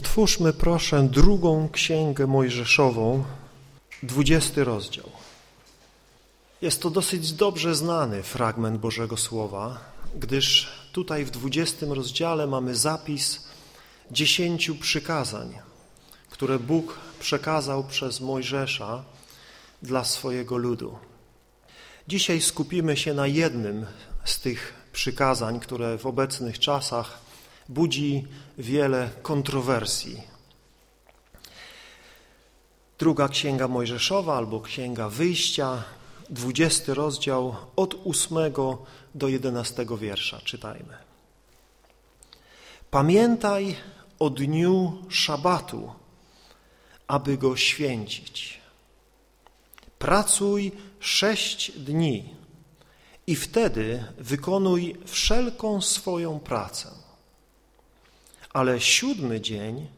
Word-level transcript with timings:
Otwórzmy 0.00 0.52
proszę 0.52 1.02
drugą 1.02 1.68
księgę 1.72 2.26
Mojżeszową, 2.26 3.24
dwudziesty 4.02 4.64
rozdział. 4.64 5.10
Jest 6.62 6.82
to 6.82 6.90
dosyć 6.90 7.32
dobrze 7.32 7.74
znany 7.74 8.22
fragment 8.22 8.78
Bożego 8.80 9.16
Słowa, 9.16 9.80
gdyż 10.14 10.72
tutaj 10.92 11.24
w 11.24 11.30
dwudziestym 11.30 11.92
rozdziale 11.92 12.46
mamy 12.46 12.76
zapis 12.76 13.44
dziesięciu 14.10 14.74
przykazań, 14.74 15.58
które 16.30 16.58
Bóg 16.58 16.98
przekazał 17.18 17.84
przez 17.84 18.20
Mojżesza 18.20 19.04
dla 19.82 20.04
swojego 20.04 20.56
ludu. 20.56 20.98
Dzisiaj 22.08 22.40
skupimy 22.40 22.96
się 22.96 23.14
na 23.14 23.26
jednym 23.26 23.86
z 24.24 24.40
tych 24.40 24.74
przykazań, 24.92 25.60
które 25.60 25.98
w 25.98 26.06
obecnych 26.06 26.58
czasach 26.58 27.29
budzi 27.70 28.26
wiele 28.58 29.10
kontrowersji. 29.22 30.22
Druga 32.98 33.28
Księga 33.28 33.68
Mojżeszowa 33.68 34.36
albo 34.36 34.60
Księga 34.60 35.08
Wyjścia, 35.08 35.82
dwudziesty 36.30 36.94
rozdział 36.94 37.56
od 37.76 37.94
ósmego 37.94 38.78
do 39.14 39.28
jedenastego 39.28 39.98
wiersza. 39.98 40.40
Czytajmy. 40.44 40.96
Pamiętaj 42.90 43.76
o 44.18 44.30
dniu 44.30 45.02
szabatu, 45.08 45.92
aby 47.06 47.38
go 47.38 47.56
święcić. 47.56 48.60
Pracuj 49.98 50.72
sześć 51.00 51.72
dni 51.72 52.34
i 53.26 53.36
wtedy 53.36 54.04
wykonuj 54.18 54.96
wszelką 55.06 55.80
swoją 55.80 56.40
pracę 56.40 56.99
ale 58.52 58.80
siódmy 58.80 59.40
dzień 59.40 59.88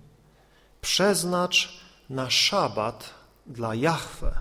przeznacz 0.80 1.80
na 2.10 2.30
szabat 2.30 3.14
dla 3.46 3.74
Jahwe, 3.74 4.34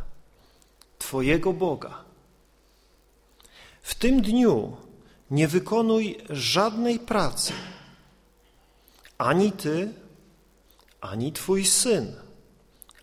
Twojego 1.00 1.54
Boga. 1.54 2.04
W 3.82 3.96
tym 3.96 4.22
dniu 4.22 4.78
nie 5.32 5.48
wykonuj 5.48 6.18
żadnej 6.30 7.00
pracy, 7.00 7.54
ani 9.18 9.52
Ty, 9.52 9.94
ani 11.02 11.32
Twój 11.32 11.66
syn, 11.66 12.16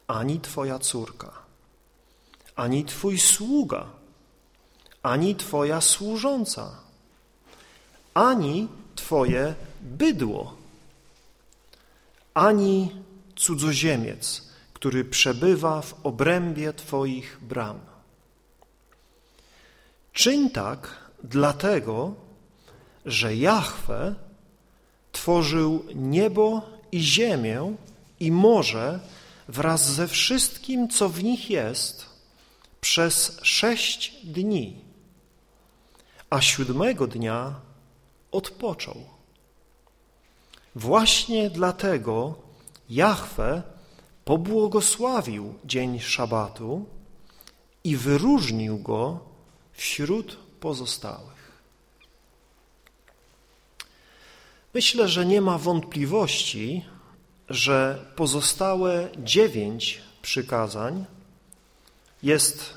ani 0.07 0.41
Twoja 0.41 0.79
córka, 0.79 1.33
ani 2.57 2.85
Twój 2.85 3.19
sługa, 3.19 3.87
ani 5.03 5.37
Twoja 5.37 5.81
służąca, 5.81 6.71
ani 8.15 8.69
Twoje 8.95 9.55
bydło 9.81 10.58
ani 12.39 12.91
cudzoziemiec, 13.37 14.49
który 14.73 15.05
przebywa 15.05 15.83
w 15.83 15.95
obrębie 16.07 16.73
Twoich 16.73 17.39
bram. 17.41 17.81
Czyń 20.13 20.51
tak 20.51 21.11
dlatego, 21.25 22.15
że 23.07 23.37
Jahwe 23.37 24.15
tworzył 25.13 25.85
niebo 25.95 26.63
i 26.93 27.01
ziemię 27.01 27.77
i 28.21 28.33
morze 28.33 29.01
wraz 29.49 29.93
ze 29.93 30.09
wszystkim, 30.09 30.89
co 30.89 31.09
w 31.09 31.25
nich 31.25 31.51
jest, 31.51 32.07
przez 32.81 33.41
sześć 33.43 34.17
dni, 34.25 34.77
a 36.31 36.41
siódmego 36.41 37.07
dnia 37.07 37.55
odpoczął. 38.33 39.18
Właśnie 40.79 41.51
dlatego 41.51 42.35
Jahwe 42.91 43.63
pobłogosławił 44.25 45.55
dzień 45.65 46.01
szabatu 46.01 46.87
i 47.85 47.97
wyróżnił 47.97 48.79
go 48.79 49.21
wśród 49.73 50.37
pozostałych. 50.61 51.53
Myślę, 54.75 55.09
że 55.09 55.27
nie 55.27 55.41
ma 55.41 55.59
wątpliwości, 55.59 56.85
że 57.49 58.05
pozostałe 58.17 59.09
dziewięć 59.19 60.03
przykazań 60.23 61.05
jest 62.23 62.75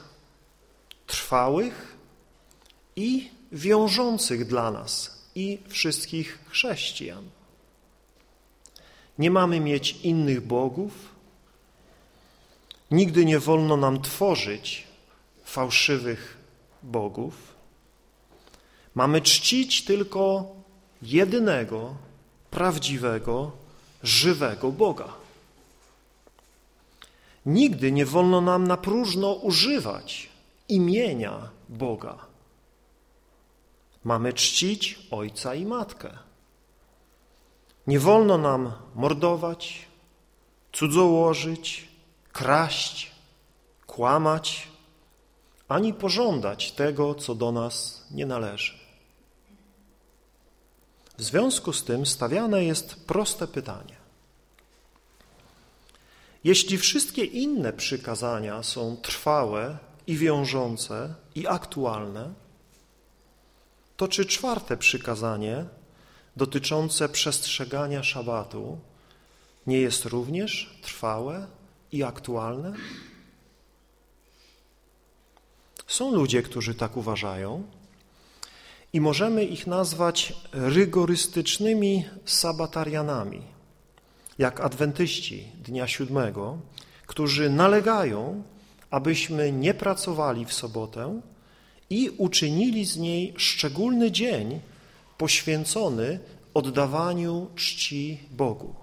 trwałych 1.07 1.97
i 2.95 3.31
wiążących 3.51 4.47
dla 4.47 4.71
nas 4.71 5.21
i 5.35 5.59
wszystkich 5.67 6.39
chrześcijan. 6.49 7.40
Nie 9.21 9.31
mamy 9.31 9.59
mieć 9.59 9.91
innych 10.03 10.41
bogów. 10.41 10.93
Nigdy 12.91 13.25
nie 13.25 13.39
wolno 13.39 13.77
nam 13.77 14.01
tworzyć 14.01 14.87
fałszywych 15.43 16.37
bogów. 16.83 17.33
Mamy 18.95 19.21
czcić 19.21 19.85
tylko 19.85 20.45
jedynego, 21.01 21.95
prawdziwego, 22.51 23.51
żywego 24.03 24.71
Boga. 24.71 25.13
Nigdy 27.45 27.91
nie 27.91 28.05
wolno 28.05 28.41
nam 28.41 28.67
na 28.67 28.77
próżno 28.77 29.33
używać 29.33 30.29
imienia 30.69 31.49
Boga. 31.69 32.17
Mamy 34.03 34.33
czcić 34.33 34.99
ojca 35.11 35.55
i 35.55 35.65
matkę. 35.65 36.30
Nie 37.87 37.99
wolno 37.99 38.37
nam 38.37 38.73
mordować, 38.95 39.87
cudzołożyć, 40.71 41.87
kraść, 42.31 43.11
kłamać, 43.87 44.67
ani 45.67 45.93
pożądać 45.93 46.71
tego, 46.71 47.15
co 47.15 47.35
do 47.35 47.51
nas 47.51 48.05
nie 48.11 48.25
należy. 48.25 48.73
W 51.17 51.23
związku 51.23 51.73
z 51.73 51.83
tym 51.83 52.05
stawiane 52.05 52.63
jest 52.63 53.05
proste 53.05 53.47
pytanie. 53.47 53.95
Jeśli 56.43 56.77
wszystkie 56.77 57.25
inne 57.25 57.73
przykazania 57.73 58.63
są 58.63 58.97
trwałe 58.97 59.77
i 60.07 60.17
wiążące 60.17 61.15
i 61.35 61.47
aktualne, 61.47 62.33
to 63.97 64.07
czy 64.07 64.25
czwarte 64.25 64.77
przykazanie 64.77 65.65
dotyczące 66.35 67.09
przestrzegania 67.09 68.03
szabatu 68.03 68.77
nie 69.67 69.77
jest 69.77 70.05
również 70.05 70.79
trwałe 70.81 71.47
i 71.91 72.03
aktualne? 72.03 72.73
Są 75.87 76.11
ludzie, 76.11 76.43
którzy 76.43 76.75
tak 76.75 76.97
uważają 76.97 77.63
i 78.93 79.01
możemy 79.01 79.45
ich 79.45 79.67
nazwać 79.67 80.33
rygorystycznymi 80.51 82.05
sabatarianami, 82.25 83.41
jak 84.37 84.59
adwentyści 84.59 85.47
dnia 85.63 85.87
siódmego, 85.87 86.57
którzy 87.07 87.49
nalegają, 87.49 88.43
abyśmy 88.89 89.51
nie 89.51 89.73
pracowali 89.73 90.45
w 90.45 90.53
sobotę 90.53 91.21
i 91.89 92.09
uczynili 92.17 92.85
z 92.85 92.97
niej 92.97 93.33
szczególny 93.37 94.11
dzień 94.11 94.59
poświęcony 95.21 96.19
oddawaniu 96.53 97.47
czci 97.55 98.19
Bogu. 98.31 98.75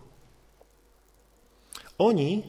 Oni 1.98 2.42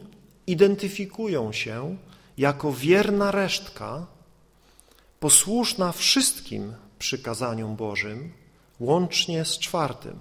identyfikują 0.47 1.51
się 1.51 1.97
jako 2.37 2.73
wierna 2.73 3.31
resztka, 3.31 4.07
posłuszna 5.19 5.91
wszystkim 5.91 6.73
przykazaniom 6.99 7.75
Bożym, 7.75 8.33
łącznie 8.79 9.45
z 9.45 9.59
czwartym, 9.59 10.19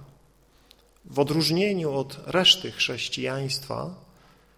w 1.05 1.19
odróżnieniu 1.19 1.93
od 1.93 2.19
reszty 2.25 2.71
chrześcijaństwa, 2.71 3.95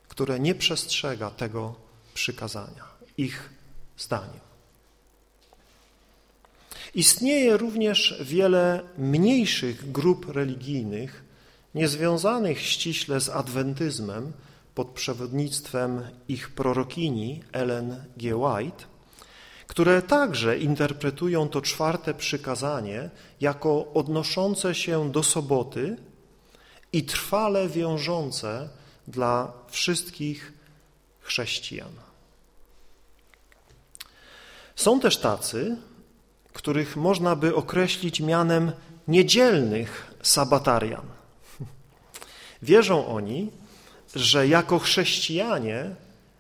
które 0.08 0.40
nie 0.40 0.56
przestrzega 0.56 1.30
tego 1.30 1.76
przykazania, 2.14 2.86
ich 3.18 3.50
zdaniem. 3.98 4.51
Istnieje 6.96 7.58
również 7.58 8.16
wiele 8.22 8.82
mniejszych 8.98 9.92
grup 9.92 10.30
religijnych, 10.30 11.24
niezwiązanych 11.76 12.62
ściśle 12.62 13.22
z 13.22 13.30
adwentyzmem 13.30 14.32
pod 14.76 14.88
przewodnictwem 14.88 16.02
ich 16.28 16.50
prorokini 16.50 17.44
Ellen 17.52 18.04
G. 18.18 18.36
White, 18.36 18.86
które 19.68 20.02
także 20.02 20.58
interpretują 20.58 21.50
to 21.50 21.62
czwarte 21.62 22.14
przykazanie 22.14 23.10
jako 23.42 23.94
odnoszące 23.94 24.76
się 24.76 25.12
do 25.12 25.24
soboty 25.24 25.98
i 26.94 27.04
trwale 27.04 27.70
wiążące 27.70 28.70
dla 29.08 29.54
wszystkich 29.68 30.54
chrześcijan. 31.22 31.92
Są 34.76 35.00
też 35.00 35.18
tacy, 35.18 35.78
których 36.54 36.98
można 36.98 37.36
by 37.36 37.56
określić 37.56 38.20
mianem 38.20 38.72
niedzielnych 39.08 40.14
sabatarian. 40.22 41.06
Wierzą 42.62 43.08
oni, 43.08 43.52
że 44.16 44.48
jako 44.48 44.80
chrześcijanie 44.80 45.96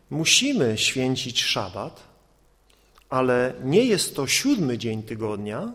musimy 0.09 0.77
święcić 0.77 1.43
szabat, 1.43 2.03
ale 3.09 3.53
nie 3.63 3.85
jest 3.85 4.15
to 4.15 4.27
siódmy 4.27 4.77
dzień 4.77 5.03
tygodnia, 5.03 5.71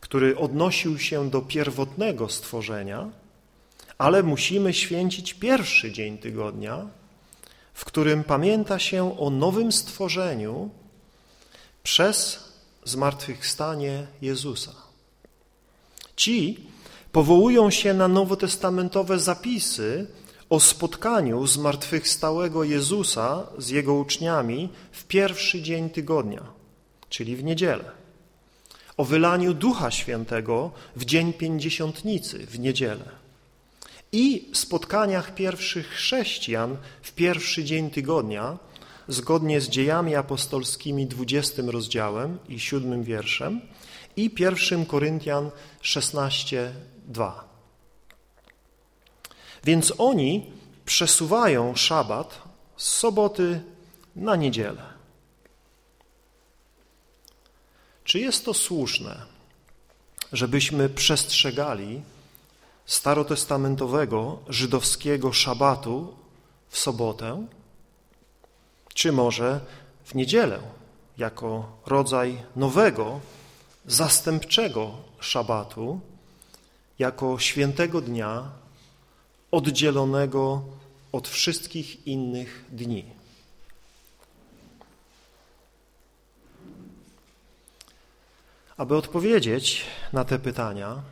który 0.00 0.38
odnosił 0.38 0.98
się 0.98 1.30
do 1.30 1.42
pierwotnego 1.42 2.28
stworzenia, 2.28 3.10
ale 3.98 4.22
musimy 4.22 4.74
święcić 4.74 5.34
pierwszy 5.34 5.92
dzień 5.92 6.18
tygodnia, 6.18 6.86
w 7.74 7.84
którym 7.84 8.24
pamięta 8.24 8.78
się 8.78 9.18
o 9.18 9.30
nowym 9.30 9.72
stworzeniu 9.72 10.70
przez 11.82 12.49
zmartwychwstanie 12.90 14.06
Jezusa. 14.22 14.72
Ci 16.16 16.66
powołują 17.12 17.70
się 17.70 17.94
na 17.94 18.08
nowotestamentowe 18.08 19.18
zapisy 19.18 20.06
o 20.50 20.60
spotkaniu 20.60 21.46
zmartwychwstałego 21.46 22.64
Jezusa 22.64 23.46
z 23.58 23.68
Jego 23.68 23.94
uczniami 23.94 24.68
w 24.92 25.04
pierwszy 25.04 25.62
dzień 25.62 25.90
tygodnia, 25.90 26.42
czyli 27.08 27.36
w 27.36 27.44
niedzielę. 27.44 27.84
O 28.96 29.04
wylaniu 29.04 29.54
Ducha 29.54 29.90
Świętego 29.90 30.70
w 30.96 31.04
dzień 31.04 31.32
Pięćdziesiątnicy, 31.32 32.46
w 32.46 32.58
niedzielę. 32.58 33.08
I 34.12 34.48
spotkaniach 34.52 35.34
pierwszych 35.34 35.88
chrześcijan 35.88 36.76
w 37.02 37.12
pierwszy 37.12 37.64
dzień 37.64 37.90
tygodnia, 37.90 38.58
zgodnie 39.10 39.60
z 39.60 39.68
dziejami 39.68 40.14
apostolskimi 40.16 41.06
20 41.06 41.62
rozdziałem 41.66 42.38
i 42.48 42.60
7 42.60 43.04
wierszem 43.04 43.60
i 44.16 44.30
1 44.38 44.86
Koryntian 44.86 45.50
16, 45.80 46.74
2. 47.06 47.44
Więc 49.64 49.92
oni 49.98 50.46
przesuwają 50.84 51.76
szabat 51.76 52.42
z 52.76 52.88
soboty 52.88 53.62
na 54.16 54.36
niedzielę. 54.36 54.82
Czy 58.04 58.18
jest 58.18 58.44
to 58.44 58.54
słuszne, 58.54 59.22
żebyśmy 60.32 60.88
przestrzegali 60.88 62.02
starotestamentowego 62.86 64.38
żydowskiego 64.48 65.32
szabatu 65.32 66.14
w 66.68 66.78
sobotę, 66.78 67.46
czy 68.94 69.12
może 69.12 69.60
w 70.04 70.14
niedzielę, 70.14 70.60
jako 71.18 71.78
rodzaj 71.86 72.42
nowego, 72.56 73.20
zastępczego 73.86 74.94
szabatu, 75.20 76.00
jako 76.98 77.38
świętego 77.38 78.00
dnia 78.00 78.50
oddzielonego 79.50 80.62
od 81.12 81.28
wszystkich 81.28 82.06
innych 82.06 82.64
dni. 82.72 83.04
Aby 88.76 88.96
odpowiedzieć 88.96 89.84
na 90.12 90.24
te 90.24 90.38
pytania, 90.38 91.02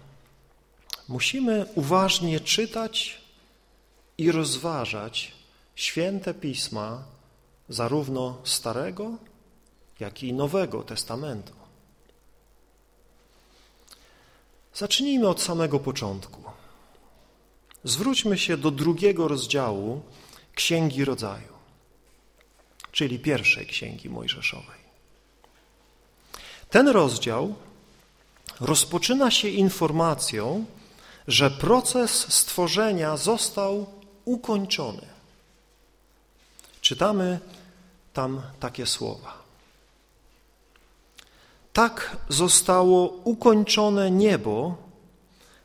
musimy 1.08 1.66
uważnie 1.74 2.40
czytać 2.40 3.20
i 4.18 4.32
rozważać 4.32 5.32
święte 5.74 6.34
pisma 6.34 7.04
zarówno 7.68 8.38
Starego, 8.44 9.10
jak 10.00 10.22
i 10.22 10.32
Nowego 10.32 10.82
Testamentu. 10.82 11.52
Zacznijmy 14.74 15.28
od 15.28 15.42
samego 15.42 15.80
początku. 15.80 16.42
Zwróćmy 17.84 18.38
się 18.38 18.56
do 18.56 18.70
drugiego 18.70 19.28
rozdziału 19.28 20.02
Księgi 20.54 21.04
Rodzaju, 21.04 21.52
czyli 22.92 23.18
pierwszej 23.18 23.66
Księgi 23.66 24.10
Mojżeszowej. 24.10 24.78
Ten 26.70 26.88
rozdział 26.88 27.54
rozpoczyna 28.60 29.30
się 29.30 29.48
informacją, 29.48 30.64
że 31.28 31.50
proces 31.50 32.32
stworzenia 32.34 33.16
został 33.16 33.86
ukończony. 34.24 35.06
Czytamy 36.80 37.40
tam 38.18 38.42
takie 38.60 38.86
słowa. 38.86 39.32
Tak 41.72 42.16
zostało 42.28 43.08
ukończone 43.24 44.10
niebo 44.10 44.76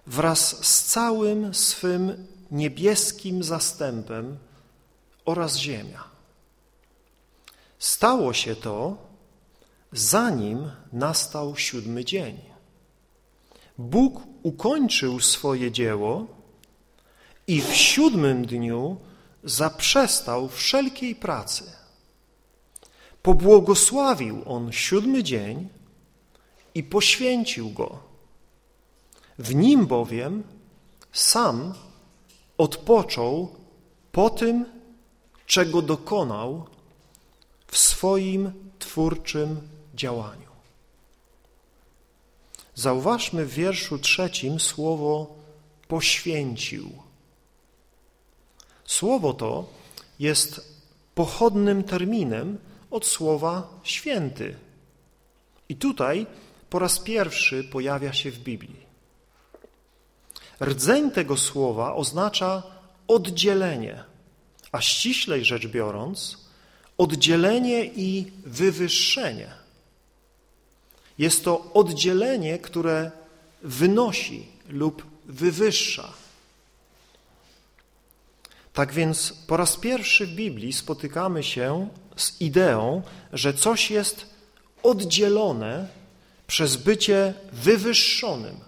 wraz 0.08 0.66
z 0.66 0.84
całym 0.84 1.54
swym 1.54 2.28
niebieskim 2.52 3.44
zastępem 3.44 4.38
oraz 5.26 5.58
ziemia. 5.58 6.04
Stało 7.80 8.34
się 8.34 8.56
to, 8.56 8.98
zanim 9.92 10.72
nastał 10.92 11.58
siódmy 11.58 12.06
dzień. 12.06 12.40
Bóg 13.78 14.22
ukończył 14.44 15.20
swoje 15.20 15.72
dzieło 15.72 16.28
i 17.48 17.62
w 17.62 17.76
siódmym 17.76 18.46
dniu 18.46 18.98
zaprzestał 19.44 20.50
wszelkiej 20.50 21.16
pracy. 21.16 21.83
Pobłogosławił 23.24 24.44
On 24.46 24.72
siódmy 24.72 25.24
dzień 25.24 25.70
i 26.76 26.84
poświęcił 26.84 27.70
go. 27.70 28.00
W 29.40 29.56
nim 29.56 29.88
bowiem 29.88 30.44
sam 31.12 31.74
odpoczął 32.58 33.56
po 34.12 34.30
tym, 34.30 34.66
czego 35.46 35.82
dokonał 35.82 36.66
w 37.68 37.78
swoim 37.78 38.52
twórczym 38.80 39.68
działaniu. 39.96 40.50
Zauważmy 42.76 43.46
w 43.46 43.54
wierszu 43.54 44.00
trzecim 44.00 44.60
słowo 44.60 45.36
poświęcił. 45.88 46.92
Słowo 48.86 49.34
to 49.34 49.66
jest 50.20 50.74
pochodnym 51.16 51.84
terminem 51.84 52.58
od 52.94 53.06
słowa 53.06 53.80
święty. 53.84 54.56
I 55.70 55.76
tutaj 55.76 56.26
po 56.70 56.80
raz 56.80 57.00
pierwszy 57.00 57.64
pojawia 57.64 58.14
się 58.14 58.32
w 58.32 58.40
Biblii. 58.40 58.86
Rdzeń 60.62 61.12
tego 61.12 61.38
słowa 61.38 61.96
oznacza 61.96 62.64
oddzielenie, 63.08 64.04
a 64.72 64.82
ściślej 64.82 65.46
rzecz 65.46 65.68
biorąc, 65.68 66.38
oddzielenie 66.98 67.86
i 67.86 68.32
wywyższenie. 68.46 69.52
Jest 71.18 71.44
to 71.44 71.74
oddzielenie, 71.74 72.60
które 72.60 73.12
wynosi 73.62 74.48
lub 74.70 75.06
wywyższa. 75.26 76.14
Tak 78.74 78.94
więc 78.94 79.34
po 79.48 79.58
raz 79.58 79.78
pierwszy 79.78 80.28
w 80.28 80.36
Biblii 80.36 80.74
spotykamy 80.74 81.44
się 81.44 81.90
z 82.16 82.42
ideą, 82.42 83.02
że 83.34 83.54
coś 83.54 83.92
jest 83.92 84.26
oddzielone 84.84 85.88
przez 86.48 86.76
bycie 86.76 87.34
wywyższonym. 87.54 88.60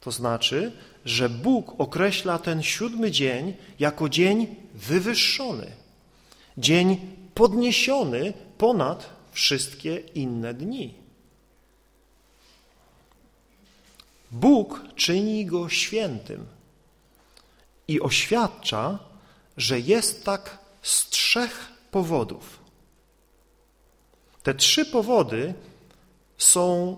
To 0.00 0.10
znaczy, 0.10 0.72
że 1.04 1.28
Bóg 1.28 1.80
określa 1.80 2.38
ten 2.38 2.62
siódmy 2.62 3.10
dzień 3.10 3.54
jako 3.78 4.08
dzień 4.08 4.56
wywyższony, 4.74 5.72
dzień 6.58 7.16
podniesiony 7.34 8.32
ponad 8.58 9.10
wszystkie 9.32 9.96
inne 9.96 10.54
dni. 10.54 10.94
Bóg 14.30 14.84
czyni 14.96 15.46
go 15.46 15.68
świętym 15.68 16.46
i 17.88 18.00
oświadcza, 18.00 18.98
że 19.56 19.80
jest 19.80 20.24
tak 20.24 20.58
z 20.82 21.08
trzech 21.08 21.72
powodów. 21.90 22.60
Te 24.42 24.54
trzy 24.54 24.86
powody 24.86 25.54
są 26.38 26.96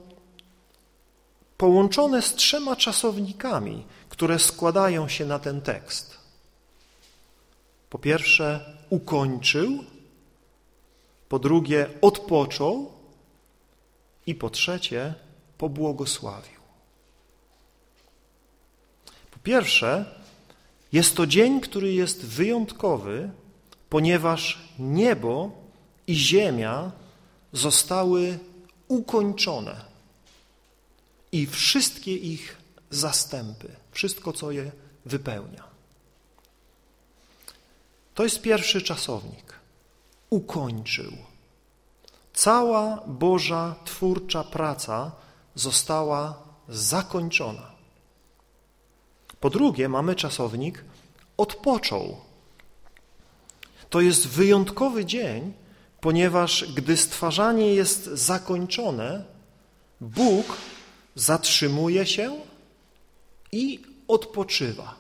połączone 1.57 2.23
z 2.23 2.35
trzema 2.35 2.77
czasownikami, 2.77 3.85
które 4.09 4.39
składają 4.39 5.09
się 5.09 5.27
na 5.27 5.39
ten 5.39 5.61
tekst. 5.61 6.19
Po 7.91 7.99
pierwsze, 7.99 8.77
ukończył, 8.91 9.85
po 11.29 11.39
drugie, 11.39 11.89
odpoczął 12.01 12.93
i 14.27 14.35
po 14.35 14.51
trzecie, 14.51 15.15
pobłogosławił. 15.59 16.61
Po 19.31 19.39
pierwsze, 19.43 20.05
jest 20.93 21.17
to 21.17 21.27
dzień, 21.27 21.61
który 21.61 21.93
jest 21.93 22.27
wyjątkowy, 22.27 23.31
ponieważ 23.93 24.59
niebo 24.79 25.51
i 26.07 26.15
ziemia 26.15 26.93
zostały 27.53 28.39
ukończone 28.89 29.85
i 31.33 31.47
wszystkie 31.47 32.17
ich 32.17 32.57
zastępy, 32.91 33.77
wszystko, 33.91 34.33
co 34.33 34.51
je 34.51 34.73
wypełnia. 35.05 35.65
To 38.15 38.25
jest 38.25 38.41
pierwszy 38.41 38.83
czasownik. 38.83 39.53
Ukończył. 40.31 41.13
Cała 42.35 43.03
Boża 43.07 43.75
twórcza 43.85 44.45
praca 44.45 45.13
została 45.55 46.43
zakończona. 46.69 47.73
Po 49.41 49.51
drugie, 49.51 49.89
mamy 49.89 50.15
czasownik 50.15 50.85
odpoczął. 51.37 52.32
To 53.93 54.01
jest 54.01 54.29
wyjątkowy 54.29 55.05
dzień, 55.05 55.53
ponieważ 56.01 56.73
gdy 56.75 56.97
stwarzanie 56.97 57.75
jest 57.75 58.05
zakończone, 58.05 59.25
Bóg 60.01 60.57
zatrzymuje 61.15 62.07
się 62.07 62.41
i 63.53 63.83
odpoczywa. 64.09 64.95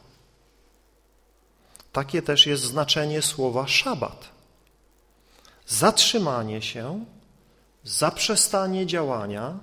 Takie 1.93 2.23
też 2.23 2.47
jest 2.47 2.63
znaczenie 2.63 3.23
słowa 3.23 3.67
szabat. 3.69 4.29
Zatrzymanie 5.67 6.63
się, 6.63 7.05
zaprzestanie 7.85 8.87
działania, 8.87 9.59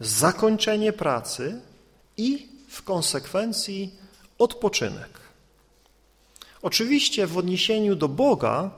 zakończenie 0.00 0.92
pracy 0.92 1.60
i 2.16 2.48
w 2.68 2.82
konsekwencji 2.82 3.94
odpoczynek. 4.38 5.19
Oczywiście 6.62 7.26
w 7.26 7.38
odniesieniu 7.38 7.96
do 7.96 8.08
Boga 8.08 8.70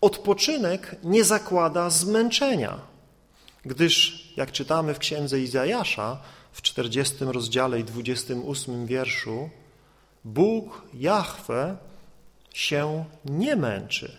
odpoczynek 0.00 0.96
nie 1.04 1.24
zakłada 1.24 1.90
zmęczenia, 1.90 2.80
gdyż, 3.64 4.24
jak 4.36 4.52
czytamy 4.52 4.94
w 4.94 4.98
księdze 4.98 5.40
Izajasza 5.40 6.18
w 6.52 6.62
40 6.62 7.16
rozdziale 7.20 7.80
i 7.80 7.84
28 7.84 8.86
wierszu, 8.86 9.50
Bóg, 10.24 10.82
Jahwe, 10.94 11.76
się 12.54 13.04
nie 13.24 13.56
męczy. 13.56 14.16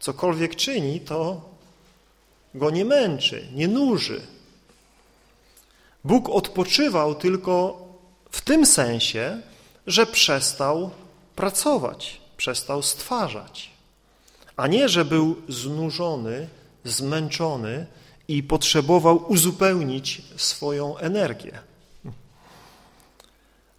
Cokolwiek 0.00 0.56
czyni, 0.56 1.00
to 1.00 1.50
go 2.54 2.70
nie 2.70 2.84
męczy, 2.84 3.48
nie 3.54 3.68
nuży. 3.68 4.20
Bóg 6.04 6.28
odpoczywał 6.28 7.14
tylko 7.14 7.86
w 8.30 8.40
tym 8.40 8.66
sensie, 8.66 9.42
że 9.86 10.06
przestał 10.06 10.90
pracować, 11.40 12.20
przestał 12.36 12.82
stwarzać, 12.82 13.70
a 14.56 14.66
nie, 14.66 14.88
że 14.88 15.04
był 15.04 15.36
znużony, 15.48 16.48
zmęczony 16.84 17.86
i 18.28 18.42
potrzebował 18.42 19.32
uzupełnić 19.32 20.22
swoją 20.36 20.98
energię. 20.98 21.58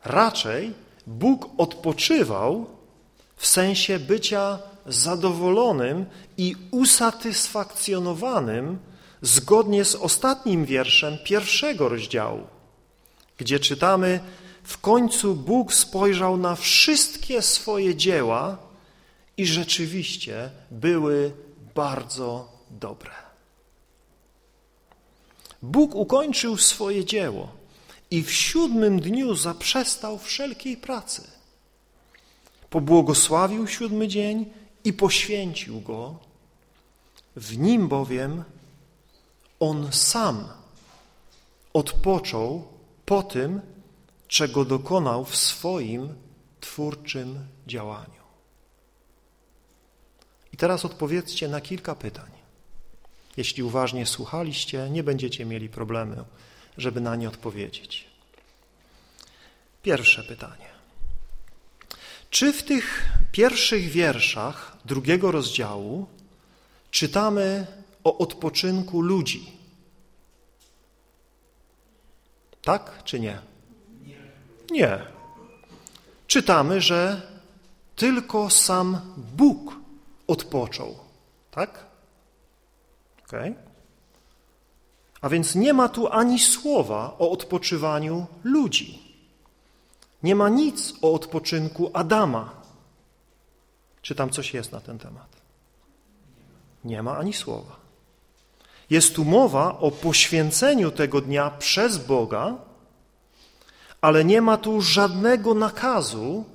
Raczej 0.06 0.74
Bóg 1.08 1.50
odpoczywał 1.58 2.66
w 3.36 3.48
sensie 3.48 4.00
bycia 4.00 4.60
zadowolonym 4.86 6.06
i 6.38 6.56
usatysfakcjonowanym 6.72 8.80
zgodnie 9.22 9.86
z 9.86 9.96
ostatnim 9.96 10.66
wierszem 10.66 11.18
pierwszego 11.26 11.90
rozdziału, 11.90 12.48
gdzie 13.38 13.60
czytamy 13.60 14.20
w 14.64 14.78
końcu 14.78 15.36
Bóg 15.36 15.74
spojrzał 15.74 16.38
na 16.38 16.56
wszystkie 16.56 17.42
swoje 17.42 17.96
dzieła 17.96 18.58
i 19.38 19.46
rzeczywiście 19.46 20.52
były 20.72 21.34
bardzo 21.76 22.52
dobre. 22.70 23.12
Bóg 25.62 25.96
ukończył 25.96 26.58
swoje 26.58 27.06
dzieło 27.06 27.48
i 28.12 28.24
w 28.24 28.32
siódmym 28.32 29.00
dniu 29.00 29.36
zaprzestał 29.36 30.18
wszelkiej 30.18 30.78
pracy. 30.78 31.28
Pobłogosławił 32.70 33.68
siódmy 33.68 34.08
dzień 34.08 34.46
i 34.84 34.94
poświęcił 34.94 35.82
go. 35.82 36.16
W 37.36 37.58
nim 37.58 37.88
bowiem 37.88 38.44
on 39.60 39.92
sam 39.92 40.48
odpoczął 41.74 42.68
po 43.06 43.24
tym, 43.24 43.62
czego 44.32 44.66
dokonał 44.66 45.26
w 45.26 45.36
swoim 45.36 46.16
twórczym 46.60 47.48
działaniu. 47.68 48.24
I 50.54 50.58
teraz 50.58 50.86
odpowiedzcie 50.86 51.48
na 51.48 51.62
kilka 51.62 51.96
pytań. 51.96 52.32
Jeśli 53.38 53.64
uważnie 53.64 54.06
słuchaliście, 54.06 54.90
nie 54.90 55.04
będziecie 55.04 55.46
mieli 55.46 55.70
problemu, 55.70 56.26
żeby 56.78 57.02
na 57.02 57.16
nie 57.16 57.28
odpowiedzieć. 57.28 58.08
Pierwsze 59.84 60.24
pytanie. 60.24 60.70
Czy 62.30 62.54
w 62.54 62.64
tych 62.64 63.10
pierwszych 63.32 63.90
wierszach 63.90 64.78
drugiego 64.86 65.32
rozdziału 65.32 66.08
czytamy 66.92 67.68
o 68.04 68.18
odpoczynku 68.18 69.02
ludzi? 69.02 69.52
Tak 72.62 73.04
czy 73.04 73.20
nie? 73.20 73.51
Nie. 74.72 75.00
Czytamy, 76.28 76.82
że 76.82 77.22
tylko 77.96 78.50
sam 78.50 79.02
Bóg 79.18 79.76
odpoczął. 80.28 80.96
Tak? 81.52 81.86
Okay. 83.28 83.56
A 85.22 85.30
więc 85.30 85.56
nie 85.56 85.74
ma 85.74 85.90
tu 85.90 86.08
ani 86.08 86.40
słowa 86.40 87.16
o 87.20 87.32
odpoczywaniu 87.32 88.26
ludzi. 88.44 89.00
Nie 90.24 90.36
ma 90.36 90.50
nic 90.50 90.94
o 91.02 91.14
odpoczynku 91.14 91.92
Adama. 91.94 92.50
Czy 94.02 94.16
tam 94.16 94.30
coś 94.30 94.54
jest 94.54 94.72
na 94.72 94.80
ten 94.80 95.00
temat? 95.00 95.28
Nie 96.84 97.04
ma 97.04 97.18
ani 97.18 97.34
słowa. 97.34 97.76
Jest 98.90 99.16
tu 99.16 99.26
mowa 99.26 99.80
o 99.80 99.92
poświęceniu 99.92 100.92
tego 100.92 101.22
dnia 101.22 101.50
przez 101.50 101.98
Boga, 101.98 102.56
ale 104.02 104.26
nie 104.26 104.42
ma 104.42 104.58
tu 104.58 104.82
żadnego 104.82 105.54
nakazu 105.54 106.46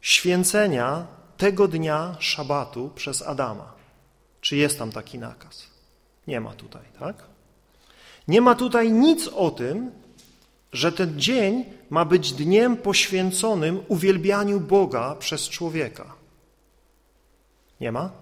święcenia 0.00 1.06
tego 1.36 1.68
dnia 1.68 2.16
szabatu 2.18 2.90
przez 2.94 3.22
Adama. 3.22 3.72
Czy 4.40 4.56
jest 4.56 4.78
tam 4.78 4.92
taki 4.92 5.18
nakaz? 5.18 5.66
Nie 6.26 6.40
ma 6.40 6.52
tutaj, 6.54 6.82
tak? 6.98 7.16
Nie 8.28 8.40
ma 8.40 8.54
tutaj 8.54 8.92
nic 8.92 9.28
o 9.28 9.50
tym, 9.50 9.90
że 10.72 10.92
ten 10.92 11.20
dzień 11.20 11.64
ma 11.90 12.04
być 12.04 12.32
dniem 12.32 12.76
poświęconym 12.76 13.80
uwielbianiu 13.88 14.60
Boga 14.60 15.14
przez 15.18 15.48
człowieka. 15.48 16.14
Nie 17.80 17.92
ma? 17.92 18.21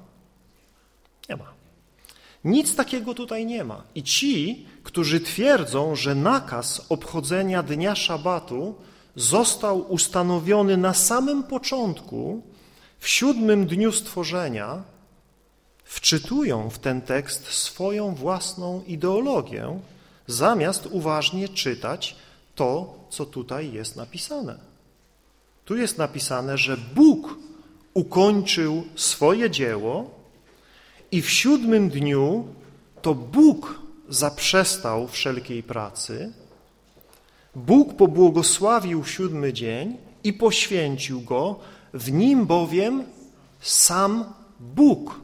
Nic 2.45 2.75
takiego 2.75 3.15
tutaj 3.15 3.47
nie 3.47 3.65
ma. 3.65 3.83
I 3.95 4.03
ci, 4.03 4.67
którzy 4.83 5.21
twierdzą, 5.21 5.97
że 5.97 6.15
nakaz 6.15 6.87
obchodzenia 6.89 7.63
dnia 7.63 7.95
szabatu 7.95 8.75
został 9.17 9.93
ustanowiony 9.93 10.77
na 10.77 10.95
samym 10.95 11.43
początku, 11.43 12.43
w 12.99 13.09
siódmym 13.09 13.67
dniu 13.67 13.93
stworzenia, 13.93 14.83
wczytują 15.85 16.71
w 16.71 16.79
ten 16.79 17.01
tekst 17.01 17.47
swoją 17.47 18.15
własną 18.15 18.83
ideologię, 18.87 19.81
zamiast 20.27 20.87
uważnie 20.91 21.49
czytać 21.49 22.17
to, 22.55 22.95
co 23.11 23.27
tutaj 23.27 23.73
jest 23.73 23.97
napisane. 23.97 24.59
Tu 25.65 25.77
jest 25.77 25.99
napisane, 25.99 26.59
że 26.59 26.77
Bóg 26.95 27.39
ukończył 27.95 28.85
swoje 28.97 29.51
dzieło 29.51 30.20
i 31.13 31.23
w 31.23 31.31
siódmym 31.31 31.89
dniu 31.89 32.45
to 33.03 33.15
Bóg 33.15 33.81
zaprzestał 34.09 35.09
wszelkiej 35.09 35.63
pracy, 35.63 36.33
Bóg 37.55 37.95
pobłogosławił 37.95 39.05
siódmy 39.05 39.53
dzień 39.53 39.97
i 40.25 40.33
poświęcił 40.33 41.21
go, 41.21 41.59
w 41.95 42.13
nim 42.13 42.47
bowiem 42.47 43.05
sam 43.61 44.25
Bóg 44.61 45.21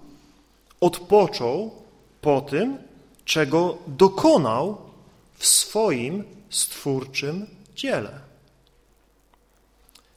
odpoczął 0.81 1.71
po 2.21 2.41
tym, 2.41 2.79
czego 3.25 3.79
dokonał 3.87 4.79
w 5.35 5.47
swoim 5.47 6.25
stwórczym 6.51 7.47
dziele. 7.75 8.21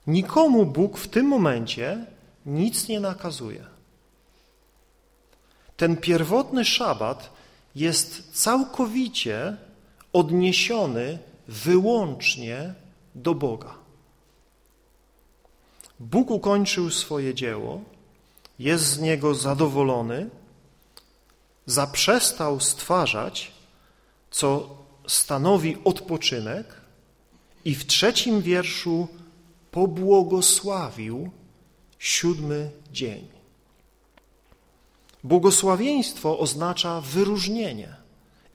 Nikomu 0.07 0.65
Bóg 0.65 0.97
w 0.97 1.07
tym 1.07 1.25
momencie 1.25 2.05
nic 2.45 2.88
nie 2.88 2.99
nakazuje. 2.99 3.78
Ten 5.79 5.98
pierwotny 5.98 6.65
szabat 6.65 7.29
jest 7.75 8.31
całkowicie 8.33 9.57
odniesiony 10.13 11.19
wyłącznie 11.48 12.74
do 13.15 13.36
Boga. 13.36 13.74
Bóg 16.00 16.31
ukończył 16.31 16.89
swoje 16.89 17.33
dzieło, 17.33 17.81
jest 18.59 18.83
z 18.83 19.00
niego 19.00 19.36
zadowolony, 19.36 20.29
zaprzestał 21.65 22.59
stwarzać, 22.59 23.51
co 24.31 24.77
stanowi 25.07 25.77
odpoczynek 25.83 26.65
i 27.65 27.75
w 27.75 27.86
trzecim 27.86 28.41
wierszu 28.41 29.07
pobłogosławił 29.71 31.31
siódmy 32.00 32.71
dzień. 32.91 33.38
Błogosławieństwo 35.23 36.39
oznacza 36.39 37.01
wyróżnienie 37.01 37.95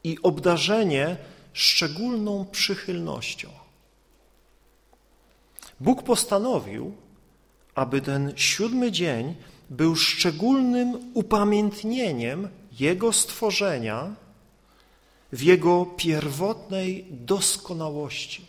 i 0.04 0.18
obdarzenie 0.22 1.16
szczególną 1.52 2.46
przychylnością. 2.52 3.48
Bóg 5.80 6.02
postanowił, 6.02 6.92
aby 7.74 8.00
ten 8.00 8.32
siódmy 8.36 8.92
dzień 8.92 9.34
był 9.70 9.96
szczególnym 9.96 11.10
upamiętnieniem 11.14 12.48
Jego 12.80 13.12
stworzenia 13.12 14.14
w 15.32 15.42
Jego 15.42 15.86
pierwotnej 15.86 17.06
doskonałości. 17.10 18.46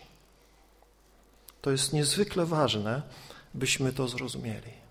To 1.61 1.71
jest 1.71 1.93
niezwykle 1.93 2.45
ważne, 2.45 3.01
byśmy 3.53 3.93
to 3.93 4.07
zrozumieli. 4.07 4.84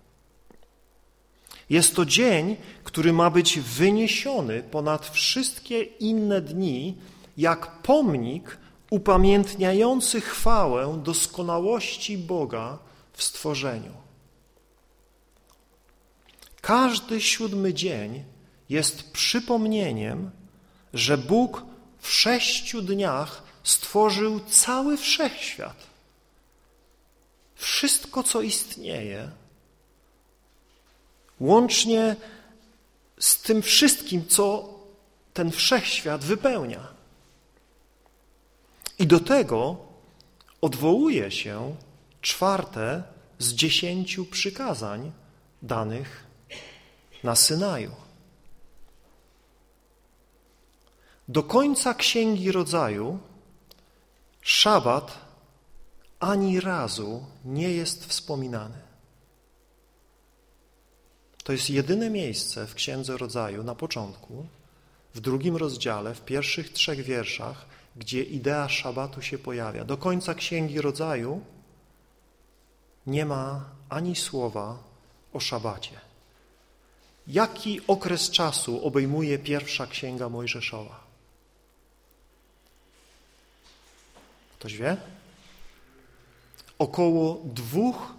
Jest 1.69 1.95
to 1.95 2.05
dzień, 2.05 2.55
który 2.83 3.13
ma 3.13 3.29
być 3.29 3.59
wyniesiony 3.59 4.63
ponad 4.63 5.07
wszystkie 5.09 5.81
inne 5.81 6.41
dni, 6.41 6.97
jak 7.37 7.81
pomnik 7.81 8.57
upamiętniający 8.89 10.21
chwałę 10.21 11.01
doskonałości 11.03 12.17
Boga 12.17 12.77
w 13.13 13.23
stworzeniu. 13.23 13.91
Każdy 16.61 17.21
siódmy 17.21 17.73
dzień 17.73 18.23
jest 18.69 19.11
przypomnieniem, 19.11 20.31
że 20.93 21.17
Bóg 21.17 21.65
w 21.99 22.11
sześciu 22.11 22.81
dniach 22.81 23.43
stworzył 23.63 24.39
cały 24.39 24.97
wszechświat. 24.97 25.77
Wszystko, 27.55 28.23
co 28.23 28.41
istnieje, 28.41 29.31
łącznie 31.39 32.15
z 33.19 33.41
tym 33.41 33.61
wszystkim, 33.61 34.27
co 34.27 34.69
ten 35.33 35.51
wszechświat 35.51 36.23
wypełnia. 36.23 36.87
I 38.99 39.07
do 39.07 39.19
tego 39.19 39.77
odwołuje 40.61 41.31
się 41.31 41.75
czwarte 42.21 43.03
z 43.39 43.53
dziesięciu 43.53 44.25
przykazań 44.25 45.11
danych 45.61 46.23
na 47.23 47.35
Synaju. 47.35 47.91
Do 51.27 51.43
końca 51.43 51.93
Księgi 51.93 52.51
Rodzaju 52.51 53.19
szabat 54.41 55.17
ani 56.19 56.59
razu 56.59 57.25
nie 57.45 57.71
jest 57.71 58.05
wspominany. 58.05 58.84
To 61.45 61.51
jest 61.51 61.69
jedyne 61.69 62.09
miejsce 62.09 62.67
w 62.67 62.75
Księdze 62.75 63.17
Rodzaju 63.17 63.63
na 63.63 63.75
początku, 63.75 64.45
w 65.15 65.19
drugim 65.19 65.55
rozdziale, 65.55 66.15
w 66.15 66.21
pierwszych 66.21 66.73
trzech 66.73 67.01
wierszach, 67.03 67.65
gdzie 67.95 68.23
idea 68.23 68.69
szabatu 68.69 69.21
się 69.21 69.37
pojawia. 69.37 69.85
Do 69.85 69.97
końca 69.97 70.33
Księgi 70.33 70.81
Rodzaju 70.81 71.41
nie 73.07 73.25
ma 73.25 73.65
ani 73.89 74.15
słowa 74.15 74.77
o 75.33 75.39
szabacie. 75.39 75.99
Jaki 77.27 77.81
okres 77.87 78.29
czasu 78.29 78.85
obejmuje 78.85 79.39
pierwsza 79.39 79.87
Księga 79.87 80.29
Mojżeszowa? 80.29 80.99
Ktoś 84.59 84.77
wie? 84.77 84.97
Około 86.79 87.41
dwóch 87.45 88.13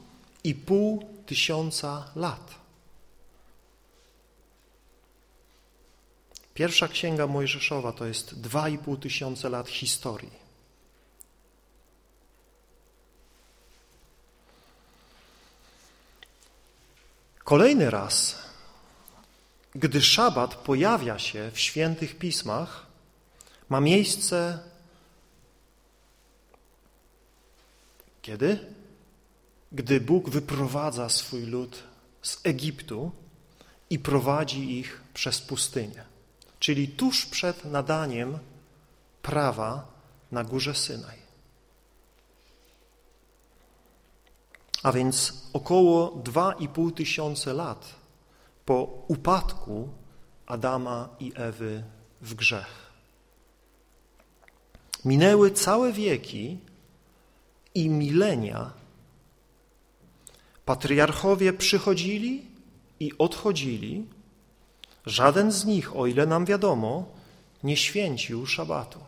i 0.45 0.54
pół 0.54 1.09
tysiąca 1.26 2.11
lat. 2.16 2.65
Pierwsza 6.56 6.88
Księga 6.88 7.26
Mojżeszowa 7.26 7.92
to 7.92 8.06
jest 8.06 8.40
dwa 8.40 8.69
i 8.69 8.78
pół 8.78 8.97
tysiące 8.97 9.49
lat 9.49 9.69
historii. 9.69 10.30
Kolejny 17.45 17.90
raz, 17.90 18.38
gdy 19.75 20.02
szabat 20.02 20.54
pojawia 20.54 21.19
się 21.19 21.50
w 21.50 21.60
świętych 21.60 22.19
pismach, 22.19 22.86
ma 23.69 23.80
miejsce 23.80 24.58
kiedy? 28.23 28.58
Gdy 29.73 30.00
Bóg 30.00 30.30
wyprowadza 30.30 31.08
swój 31.08 31.42
lud 31.42 31.82
z 32.23 32.40
Egiptu 32.45 33.12
i 33.90 33.99
prowadzi 33.99 34.78
ich 34.78 35.00
przez 35.14 35.40
pustynię 35.40 36.15
czyli 36.58 36.88
tuż 36.88 37.26
przed 37.26 37.64
nadaniem 37.64 38.38
prawa 39.23 39.86
na 40.32 40.45
górze 40.45 40.75
Synaj. 40.75 41.19
A 44.82 44.92
więc 44.92 45.42
około 45.52 46.10
2,5 46.10 46.95
tysiące 46.95 47.52
lat 47.52 47.95
po 48.66 49.04
upadku 49.08 49.88
Adama 50.47 51.08
i 51.21 51.32
Ewy 51.34 51.84
w 52.21 52.34
grzech. 52.34 52.92
Minęły 55.04 55.50
całe 55.50 55.92
wieki 55.92 56.58
i 57.75 57.88
milenia. 57.88 58.71
Patriarchowie 60.64 61.52
przychodzili 61.52 62.47
i 63.00 63.19
odchodzili, 63.19 64.06
Żaden 65.06 65.52
z 65.52 65.64
nich, 65.64 65.97
o 65.97 66.06
ile 66.06 66.26
nam 66.26 66.45
wiadomo, 66.45 67.04
nie 67.62 67.76
święcił 67.76 68.47
szabatu. 68.47 69.00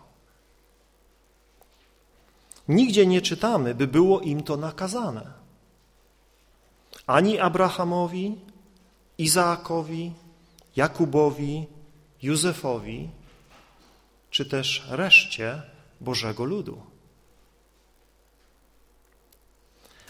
Nigdzie 2.69 3.07
nie 3.07 3.23
czytamy, 3.23 3.75
by 3.75 3.87
było 3.87 4.21
im 4.21 4.43
to 4.43 4.57
nakazane. 4.57 5.33
Ani 7.07 7.39
Abrahamowi, 7.39 8.37
Izaakowi, 9.19 10.13
Jakubowi, 10.77 11.67
Józefowi, 12.23 13.09
czy 14.31 14.47
też 14.47 14.87
reszcie 14.91 15.63
Bożego 16.01 16.45
ludu. 16.45 16.83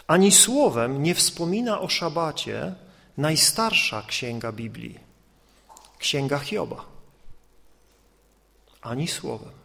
Ani 0.07 0.33
słowem 0.33 1.03
nie 1.03 1.14
wspomina 1.14 1.81
o 1.81 1.88
szabacie 1.88 2.74
najstarsza 3.16 4.03
księga 4.03 4.53
Biblii 4.53 5.08
Księga 5.98 6.38
Hioba. 6.38 6.84
Ani 8.82 9.08
słowem. 9.08 9.58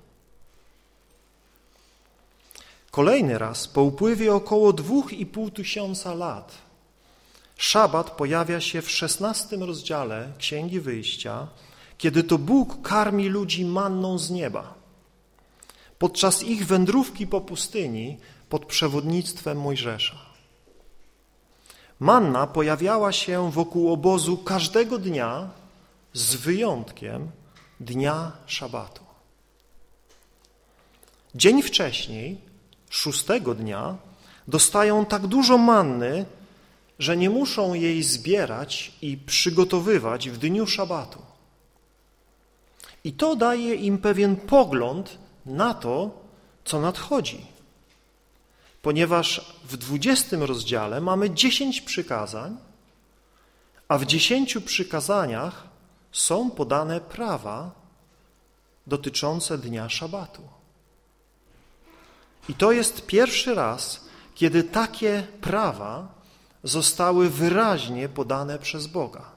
Kolejny 2.91 3.37
raz, 3.37 3.67
po 3.67 3.81
upływie 3.83 4.35
około 4.35 4.73
dwóch 4.73 5.13
i 5.13 5.25
pół 5.25 5.51
tysiąca 5.51 6.13
lat, 6.13 6.51
szabat 7.57 8.11
pojawia 8.11 8.61
się 8.61 8.81
w 8.81 8.91
szesnastym 8.91 9.63
rozdziale 9.63 10.31
Księgi 10.37 10.79
Wyjścia, 10.79 11.47
kiedy 11.97 12.23
to 12.23 12.37
Bóg 12.37 12.81
karmi 12.81 13.29
ludzi 13.29 13.65
manną 13.65 14.17
z 14.17 14.31
nieba. 14.31 14.73
Podczas 15.99 16.43
ich 16.43 16.65
wędrówki 16.65 17.27
po 17.27 17.41
pustyni 17.41 18.17
pod 18.49 18.65
przewodnictwem 18.65 19.57
Mojżesza. 19.57 20.17
Manna 21.99 22.47
pojawiała 22.47 23.11
się 23.11 23.51
wokół 23.51 23.93
obozu 23.93 24.37
każdego 24.37 24.97
dnia 24.97 25.49
z 26.13 26.36
wyjątkiem 26.36 27.32
dnia 27.80 28.32
szabatu. 28.45 29.04
Dzień 31.36 31.62
wcześniej, 31.62 32.38
szóstego 32.89 33.56
dnia, 33.56 33.97
dostają 34.47 35.06
tak 35.06 35.28
dużo 35.28 35.58
manny, 35.58 36.26
że 36.99 37.17
nie 37.17 37.30
muszą 37.30 37.73
jej 37.73 38.04
zbierać 38.04 38.91
i 39.02 39.17
przygotowywać 39.17 40.30
w 40.30 40.38
dniu 40.38 40.67
szabatu. 40.67 41.19
I 43.04 43.13
to 43.13 43.36
daje 43.36 43.76
im 43.76 43.97
pewien 43.97 44.36
pogląd 44.36 45.17
na 45.45 45.73
to, 45.73 46.21
co 46.65 46.82
nadchodzi. 46.82 47.45
Ponieważ 48.82 49.56
w 49.63 49.78
dwudziestym 49.78 50.43
rozdziale 50.43 51.02
mamy 51.02 51.30
dziesięć 51.30 51.82
przykazań, 51.82 52.58
a 53.88 53.97
w 53.97 54.06
dziesięciu 54.06 54.62
przykazaniach 54.62 55.72
są 56.13 56.52
podane 56.52 57.02
prawa 57.02 57.71
dotyczące 58.88 59.58
dnia 59.58 59.89
szabatu. 59.89 60.41
I 62.49 62.54
to 62.54 62.71
jest 62.71 63.06
pierwszy 63.06 63.56
raz, 63.56 64.06
kiedy 64.36 64.63
takie 64.63 65.28
prawa 65.41 66.08
zostały 66.63 67.30
wyraźnie 67.30 68.10
podane 68.10 68.60
przez 68.60 68.88
Boga. 68.88 69.32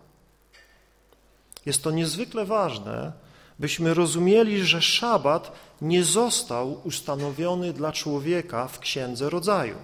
Jest 1.67 1.83
to 1.83 1.91
niezwykle 1.91 2.45
ważne, 2.45 3.12
byśmy 3.59 3.95
rozumieli, 3.95 4.65
że 4.65 4.83
szabat 4.83 5.53
nie 5.81 6.05
został 6.05 6.81
ustanowiony 6.85 7.73
dla 7.73 7.93
człowieka 7.93 8.69
w 8.69 8.79
Księdze 8.79 9.31
Rodzaju. 9.31 9.77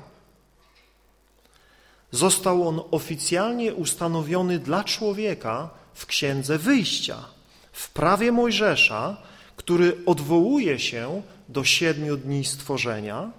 został 2.10 2.68
on 2.68 2.80
oficjalnie 2.90 3.74
ustanowiony 3.74 4.58
dla 4.58 4.84
człowieka 4.84 5.81
w 5.94 6.06
Księdze 6.06 6.58
Wyjścia, 6.58 7.24
w 7.72 7.90
prawie 7.90 8.32
Mojżesza, 8.32 9.16
który 9.56 9.96
odwołuje 10.06 10.78
się 10.78 11.22
do 11.48 11.64
siedmiu 11.64 12.16
dni 12.16 12.44
stworzenia, 12.44 13.30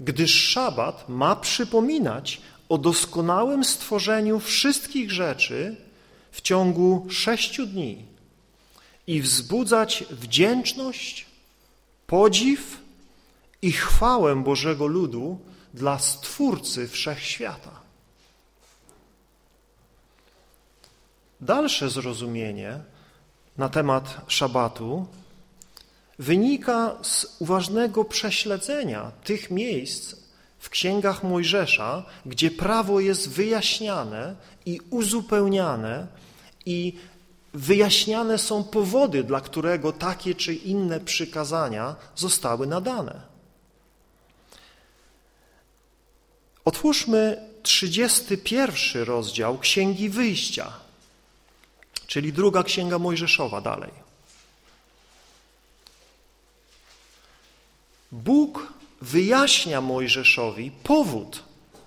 gdyż 0.00 0.48
szabat 0.48 1.08
ma 1.08 1.36
przypominać 1.36 2.40
o 2.68 2.78
doskonałym 2.78 3.64
stworzeniu 3.64 4.40
wszystkich 4.40 5.12
rzeczy 5.12 5.76
w 6.32 6.40
ciągu 6.40 7.06
sześciu 7.10 7.66
dni 7.66 8.04
i 9.06 9.22
wzbudzać 9.22 10.04
wdzięczność, 10.10 11.26
podziw 12.06 12.80
i 13.62 13.72
chwałę 13.72 14.42
Bożego 14.42 14.86
ludu 14.86 15.38
dla 15.74 15.98
Stwórcy 15.98 16.88
Wszechświata. 16.88 17.83
Dalsze 21.44 21.90
zrozumienie 21.90 22.80
na 23.56 23.68
temat 23.68 24.20
szabatu 24.28 25.06
wynika 26.18 26.96
z 27.02 27.36
uważnego 27.38 28.04
prześledzenia 28.04 29.12
tych 29.24 29.50
miejsc 29.50 30.16
w 30.58 30.70
księgach 30.70 31.24
Mojżesza, 31.24 32.02
gdzie 32.26 32.50
prawo 32.50 33.00
jest 33.00 33.28
wyjaśniane 33.28 34.36
i 34.66 34.80
uzupełniane 34.90 36.06
i 36.66 36.98
wyjaśniane 37.54 38.38
są 38.38 38.64
powody, 38.64 39.24
dla 39.24 39.40
którego 39.40 39.92
takie 39.92 40.34
czy 40.34 40.54
inne 40.54 41.00
przykazania 41.00 41.96
zostały 42.16 42.66
nadane. 42.66 43.20
Otwórzmy 46.64 47.48
31 47.62 49.02
rozdział 49.02 49.58
Księgi 49.58 50.08
Wyjścia, 50.08 50.83
czyli 52.14 52.32
druga 52.32 52.62
Księga 52.62 52.98
Mojżeszowa 52.98 53.60
dalej. 53.60 53.90
Bóg 58.12 58.72
wyjaśnia 59.02 59.80
Mojżeszowi 59.80 60.70
powód, 60.70 61.42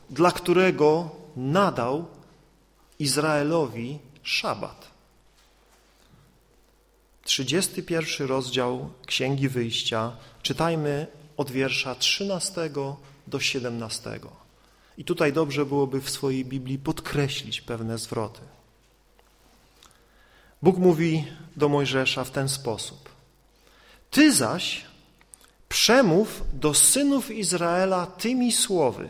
dla 0.10 0.32
którego 0.32 1.10
nadał 1.36 2.06
Izraelowi 3.00 4.00
szabat. 4.24 4.88
31 7.24 8.28
rozdział 8.28 8.90
Księgi 9.06 9.50
Wyjścia, 9.50 10.12
czytajmy 10.44 11.08
od 11.38 11.52
wiersza 11.52 11.96
13 11.96 12.70
do 13.28 13.40
17. 13.40 14.20
I 14.98 15.04
tutaj 15.04 15.34
dobrze 15.34 15.66
byłoby 15.66 16.02
w 16.02 16.10
swojej 16.10 16.46
Biblii 16.46 16.78
podkreślić 16.78 17.62
pewne 17.62 17.98
zwroty. 17.98 18.57
Bóg 20.62 20.78
mówi 20.78 21.26
do 21.56 21.70
Mojżesza 21.70 22.24
w 22.24 22.32
ten 22.32 22.50
sposób. 22.50 23.10
Ty 24.12 24.34
zaś 24.34 24.86
przemów 25.70 26.44
do 26.54 26.74
synów 26.74 27.32
Izraela 27.32 28.06
tymi 28.06 28.52
słowy. 28.52 29.10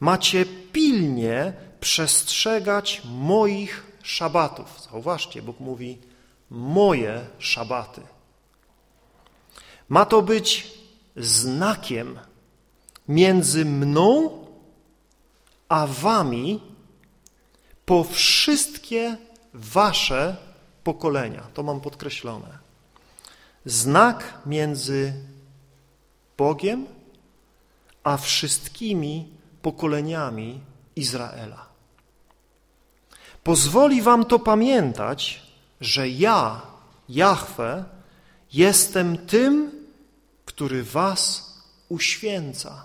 Macie 0.00 0.46
pilnie 0.72 1.52
przestrzegać 1.80 3.02
moich 3.04 3.86
szabatów. 4.02 4.80
Zauważcie, 4.90 5.42
Bóg 5.42 5.60
mówi 5.60 5.98
moje 6.50 7.26
szabaty. 7.38 8.00
Ma 9.88 10.06
to 10.06 10.22
być 10.22 10.72
znakiem 11.16 12.18
między 13.08 13.64
mną 13.64 14.30
a 15.68 15.86
wami 15.86 16.60
po 17.86 18.04
wszystkie 18.04 19.16
wasze 19.54 20.36
pokolenia. 20.84 21.42
To 21.54 21.62
mam 21.62 21.80
podkreślone. 21.80 22.58
Znak 23.64 24.38
między 24.46 25.12
Bogiem 26.38 26.86
a 28.04 28.16
wszystkimi 28.16 29.28
pokoleniami 29.62 30.60
Izraela. 30.96 31.66
Pozwoli 33.44 34.02
wam 34.02 34.24
to 34.24 34.38
pamiętać, 34.38 35.42
że 35.80 36.08
ja, 36.08 36.60
Jahwe, 37.08 37.84
jestem 38.52 39.26
tym, 39.26 39.70
który 40.44 40.84
was 40.84 41.52
uświęca. 41.88 42.84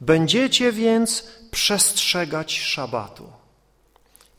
Będziecie 0.00 0.72
więc 0.72 1.26
przestrzegać 1.50 2.58
szabatu. 2.58 3.39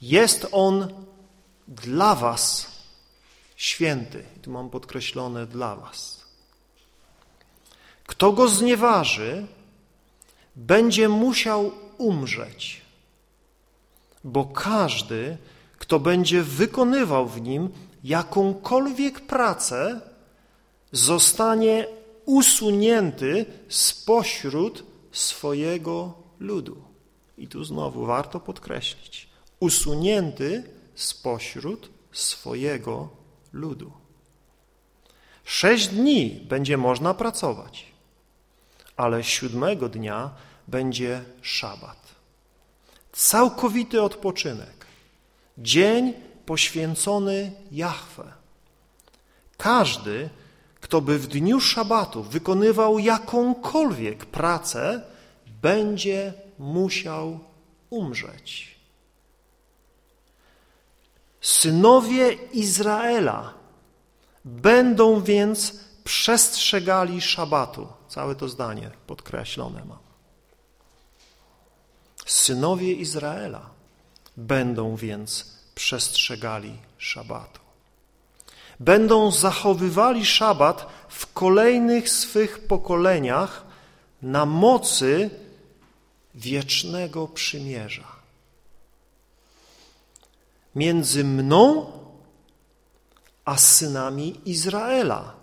Jest 0.01 0.47
on 0.51 1.05
dla 1.67 2.15
was 2.15 2.71
święty. 3.55 4.23
Tu 4.41 4.51
mam 4.51 4.69
podkreślone 4.69 5.47
dla 5.47 5.75
was. 5.75 6.21
Kto 8.07 8.31
go 8.31 8.47
znieważy, 8.47 9.47
będzie 10.55 11.09
musiał 11.09 11.71
umrzeć, 11.97 12.81
bo 14.23 14.45
każdy, 14.45 15.37
kto 15.77 15.99
będzie 15.99 16.43
wykonywał 16.43 17.27
w 17.27 17.41
nim 17.41 17.69
jakąkolwiek 18.03 19.19
pracę, 19.19 20.01
zostanie 20.91 21.87
usunięty 22.25 23.45
spośród 23.69 24.83
swojego 25.11 26.13
ludu. 26.39 26.83
I 27.37 27.47
tu 27.47 27.63
znowu 27.63 28.05
warto 28.05 28.39
podkreślić, 28.39 29.30
usunięty 29.61 30.63
spośród 30.95 31.89
swojego 32.11 33.09
ludu. 33.53 33.91
Sześć 35.43 35.87
dni 35.87 36.45
będzie 36.49 36.77
można 36.77 37.13
pracować, 37.13 37.85
ale 38.97 39.23
siódmego 39.23 39.89
dnia 39.89 40.29
będzie 40.67 41.23
szabat. 41.41 42.15
Całkowity 43.11 44.01
odpoczynek. 44.01 44.85
Dzień 45.57 46.13
poświęcony 46.45 47.51
Jahwe. 47.71 48.33
Każdy, 49.57 50.29
kto 50.81 51.01
by 51.01 51.19
w 51.19 51.27
dniu 51.27 51.59
szabatu 51.59 52.23
wykonywał 52.23 52.99
jakąkolwiek 52.99 54.25
pracę, 54.25 55.03
będzie 55.61 56.33
musiał 56.59 57.39
umrzeć. 57.89 58.70
Synowie 61.41 62.33
Izraela 62.53 63.53
będą 64.45 65.21
więc 65.21 65.79
przestrzegali 66.03 67.21
szabatu. 67.21 67.87
Całe 68.07 68.35
to 68.35 68.49
zdanie 68.49 68.91
podkreślone 69.07 69.85
mam. 69.85 69.97
Synowie 72.25 72.93
Izraela 72.93 73.69
będą 74.37 74.95
więc 74.95 75.57
przestrzegali 75.75 76.77
szabatu. 76.97 77.59
Będą 78.79 79.31
zachowywali 79.31 80.25
szabat 80.25 80.87
w 81.09 81.33
kolejnych 81.33 82.09
swych 82.09 82.59
pokoleniach 82.59 83.65
na 84.21 84.45
mocy 84.45 85.29
wiecznego 86.35 87.27
przymierza. 87.27 88.10
Między 90.75 91.23
mną 91.23 91.91
a 93.45 93.57
synami 93.57 94.41
Izraela. 94.45 95.33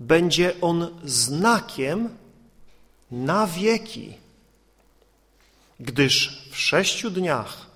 Będzie 0.00 0.60
on 0.60 1.00
znakiem 1.04 2.16
na 3.10 3.46
wieki, 3.46 4.14
gdyż 5.80 6.48
w 6.50 6.58
sześciu 6.58 7.10
dniach 7.10 7.66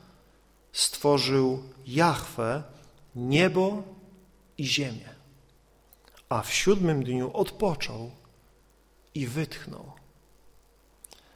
stworzył 0.73 1.63
Jahwe 1.87 2.63
niebo 3.17 3.83
i 4.59 4.67
ziemię, 4.67 5.09
a 6.29 6.43
w 6.43 6.53
siódmym 6.55 7.05
dniu 7.05 7.31
odpoczął 7.35 8.11
i 9.15 9.27
wytchnął. 9.27 9.93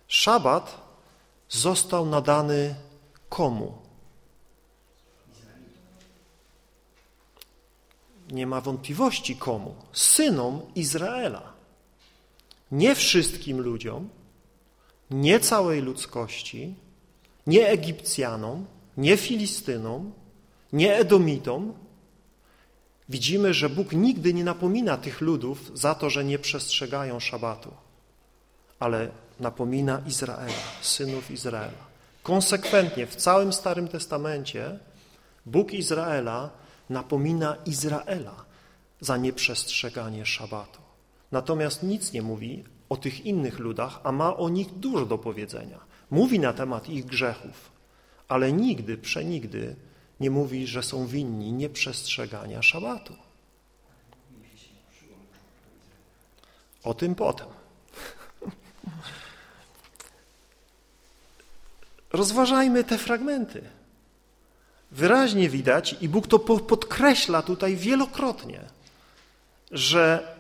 Szabat 0.09 0.81
został 1.49 2.07
nadany 2.07 2.75
komu? 3.29 3.86
Nie 8.31 8.47
ma 8.47 8.61
wątpliwości 8.61 9.37
komu, 9.37 9.75
synom 9.93 10.63
Izraela. 10.75 11.53
Nie 12.73 12.95
wszystkim 12.95 13.61
ludziom, 13.61 14.09
nie 15.11 15.41
całej 15.41 15.83
ludzkości, 15.83 16.75
nie 17.47 17.69
Egipcjanom, 17.69 18.67
nie 18.97 19.17
Filistynom, 19.17 20.13
nie 20.73 20.97
Edomitom. 20.97 21.75
Widzimy, 23.09 23.55
że 23.55 23.69
Bóg 23.69 23.93
nigdy 23.93 24.35
nie 24.35 24.45
napomina 24.45 24.97
tych 24.97 25.21
ludów 25.21 25.71
za 25.75 25.95
to, 25.95 26.11
że 26.11 26.25
nie 26.25 26.39
przestrzegają 26.39 27.21
szabatu. 27.21 27.71
Ale 28.79 29.11
napomina 29.41 30.03
Izraela, 30.07 30.53
synów 30.83 31.31
Izraela. 31.31 31.87
Konsekwentnie 32.23 33.07
w 33.07 33.17
całym 33.17 33.53
Starym 33.53 33.89
Testamencie 33.89 34.79
Bóg 35.47 35.73
Izraela 35.73 36.51
napomina 36.91 37.57
Izraela 37.67 38.45
za 39.01 39.17
nieprzestrzeganie 39.17 40.27
szabatu. 40.27 40.81
Natomiast 41.33 41.83
nic 41.83 42.13
nie 42.13 42.23
mówi 42.23 42.65
o 42.89 42.97
tych 42.97 43.27
innych 43.27 43.59
ludach, 43.59 44.01
a 44.05 44.13
ma 44.13 44.37
o 44.37 44.49
nich 44.49 44.79
dużo 44.79 45.07
do 45.07 45.19
powiedzenia. 45.19 45.81
Mówi 46.11 46.39
na 46.39 46.53
temat 46.53 46.89
ich 46.89 47.05
grzechów, 47.05 47.73
ale 48.29 48.53
nigdy, 48.53 48.99
przenigdy 48.99 49.77
nie 50.21 50.31
mówi, 50.31 50.67
że 50.67 50.83
są 50.83 51.07
winni 51.07 51.53
nieprzestrzegania 51.53 52.63
szabatu. 52.63 53.17
O 56.85 56.95
tym 56.95 57.15
potem. 57.15 57.49
Rozważajmy 62.13 62.85
te 62.85 62.99
fragmenty. 62.99 63.76
Wyraźnie 64.91 65.49
widać, 65.49 65.97
i 66.01 66.09
Bóg 66.09 66.27
to 66.27 66.39
podkreśla 66.39 67.43
tutaj 67.43 67.77
wielokrotnie, 67.77 68.61
że 69.71 70.37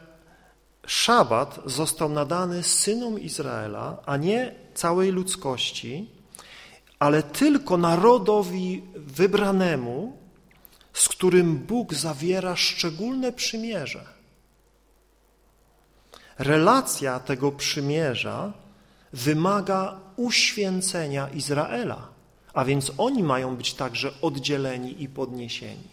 szabat 0.86 1.60
został 1.66 2.08
nadany 2.08 2.62
synom 2.62 3.20
Izraela, 3.20 3.96
a 4.06 4.16
nie 4.16 4.54
całej 4.74 5.10
ludzkości, 5.10 6.10
ale 6.98 7.22
tylko 7.22 7.76
narodowi 7.76 8.82
wybranemu, 8.96 10.16
z 10.92 11.08
którym 11.08 11.58
Bóg 11.58 11.94
zawiera 11.94 12.56
szczególne 12.56 13.32
przymierze. 13.32 14.04
Relacja 16.38 17.20
tego 17.20 17.52
przymierza 17.52 18.52
wymaga 19.12 20.00
uświęcenia 20.16 21.28
Izraela, 21.28 22.15
a 22.56 22.64
więc 22.64 22.92
oni 22.98 23.22
mają 23.22 23.56
być 23.56 23.74
także 23.74 24.12
oddzieleni 24.22 25.02
i 25.02 25.08
podniesieni. 25.08 25.88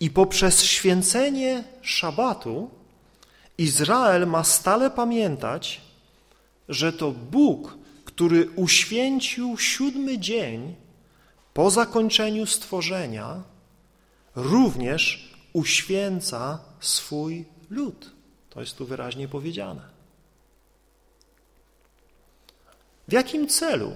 I 0.00 0.10
poprzez 0.10 0.64
święcenie 0.64 1.64
szabatu 1.82 2.70
Izrael 3.58 4.26
ma 4.26 4.44
stale 4.44 4.90
pamiętać, 4.90 5.80
że 6.68 6.92
to 6.92 7.10
Bóg, 7.10 7.78
który 8.04 8.50
uświęcił 8.56 9.58
siódmy 9.58 10.18
dzień 10.18 10.74
po 11.54 11.70
zakończeniu 11.70 12.46
stworzenia, 12.46 13.42
również 14.34 15.34
uświęca 15.52 16.58
swój 16.80 17.44
lud. 17.70 18.10
To 18.50 18.60
jest 18.60 18.76
tu 18.76 18.86
wyraźnie 18.86 19.28
powiedziane. 19.28 19.82
W 23.08 23.12
jakim 23.12 23.48
celu 23.48 23.92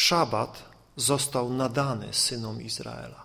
szabat 0.00 0.62
został 0.96 1.52
nadany 1.52 2.14
synom 2.14 2.62
Izraela? 2.62 3.24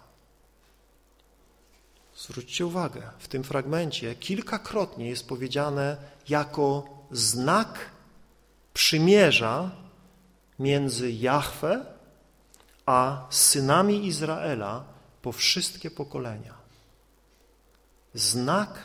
Zwróćcie 2.15 2.65
uwagę, 2.65 3.01
w 3.19 3.27
tym 3.27 3.43
fragmencie 3.43 4.15
kilkakrotnie 4.15 5.09
jest 5.09 5.27
powiedziane 5.27 5.97
jako 6.29 6.83
znak 7.11 7.79
przymierza 8.73 9.71
między 10.59 11.11
Jahwe 11.11 11.85
a 12.85 13.27
synami 13.29 14.07
Izraela 14.07 14.83
po 15.21 15.31
wszystkie 15.31 15.91
pokolenia. 15.91 16.53
Znak 18.13 18.79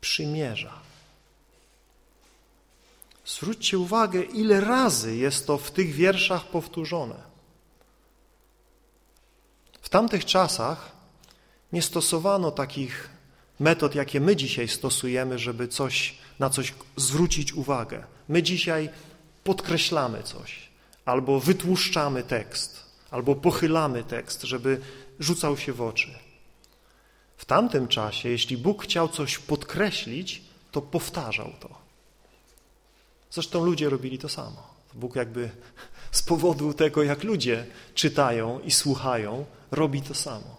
przymierza. 0.00 0.87
Zwróćcie 3.28 3.78
uwagę, 3.78 4.22
ile 4.22 4.60
razy 4.60 5.16
jest 5.16 5.46
to 5.46 5.58
w 5.58 5.70
tych 5.70 5.92
wierszach 5.92 6.44
powtórzone. 6.44 7.14
W 9.82 9.88
tamtych 9.88 10.24
czasach 10.24 10.92
nie 11.72 11.82
stosowano 11.82 12.50
takich 12.50 13.10
metod, 13.60 13.94
jakie 13.94 14.20
my 14.20 14.36
dzisiaj 14.36 14.68
stosujemy, 14.68 15.38
żeby 15.38 15.68
coś, 15.68 16.18
na 16.38 16.50
coś 16.50 16.74
zwrócić 16.96 17.52
uwagę. 17.52 18.04
My 18.28 18.42
dzisiaj 18.42 18.90
podkreślamy 19.44 20.22
coś, 20.22 20.68
albo 21.04 21.40
wytłuszczamy 21.40 22.22
tekst, 22.22 22.84
albo 23.10 23.34
pochylamy 23.34 24.04
tekst, 24.04 24.42
żeby 24.42 24.80
rzucał 25.20 25.56
się 25.56 25.72
w 25.72 25.82
oczy. 25.82 26.14
W 27.36 27.44
tamtym 27.44 27.88
czasie, 27.88 28.28
jeśli 28.28 28.56
Bóg 28.56 28.84
chciał 28.84 29.08
coś 29.08 29.38
podkreślić, 29.38 30.42
to 30.72 30.82
powtarzał 30.82 31.52
to. 31.60 31.87
Zresztą 33.30 33.64
ludzie 33.64 33.90
robili 33.90 34.18
to 34.18 34.28
samo. 34.28 34.62
Bóg 34.94 35.16
jakby 35.16 35.50
z 36.10 36.22
powodu 36.22 36.74
tego, 36.74 37.02
jak 37.02 37.24
ludzie 37.24 37.66
czytają 37.94 38.60
i 38.60 38.70
słuchają, 38.70 39.44
robi 39.70 40.02
to 40.02 40.14
samo. 40.14 40.58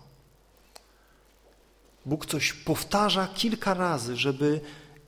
Bóg 2.05 2.25
coś 2.25 2.53
powtarza 2.53 3.27
kilka 3.27 3.73
razy, 3.73 4.17
żeby 4.17 4.61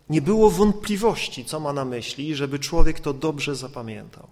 nie 0.09 0.21
było 0.21 0.51
wątpliwości, 0.51 1.45
co 1.45 1.59
ma 1.59 1.73
na 1.73 1.85
myśli, 1.85 2.35
żeby 2.35 2.59
człowiek 2.59 2.99
to 2.99 3.13
dobrze 3.13 3.55
zapamiętał. 3.55 4.27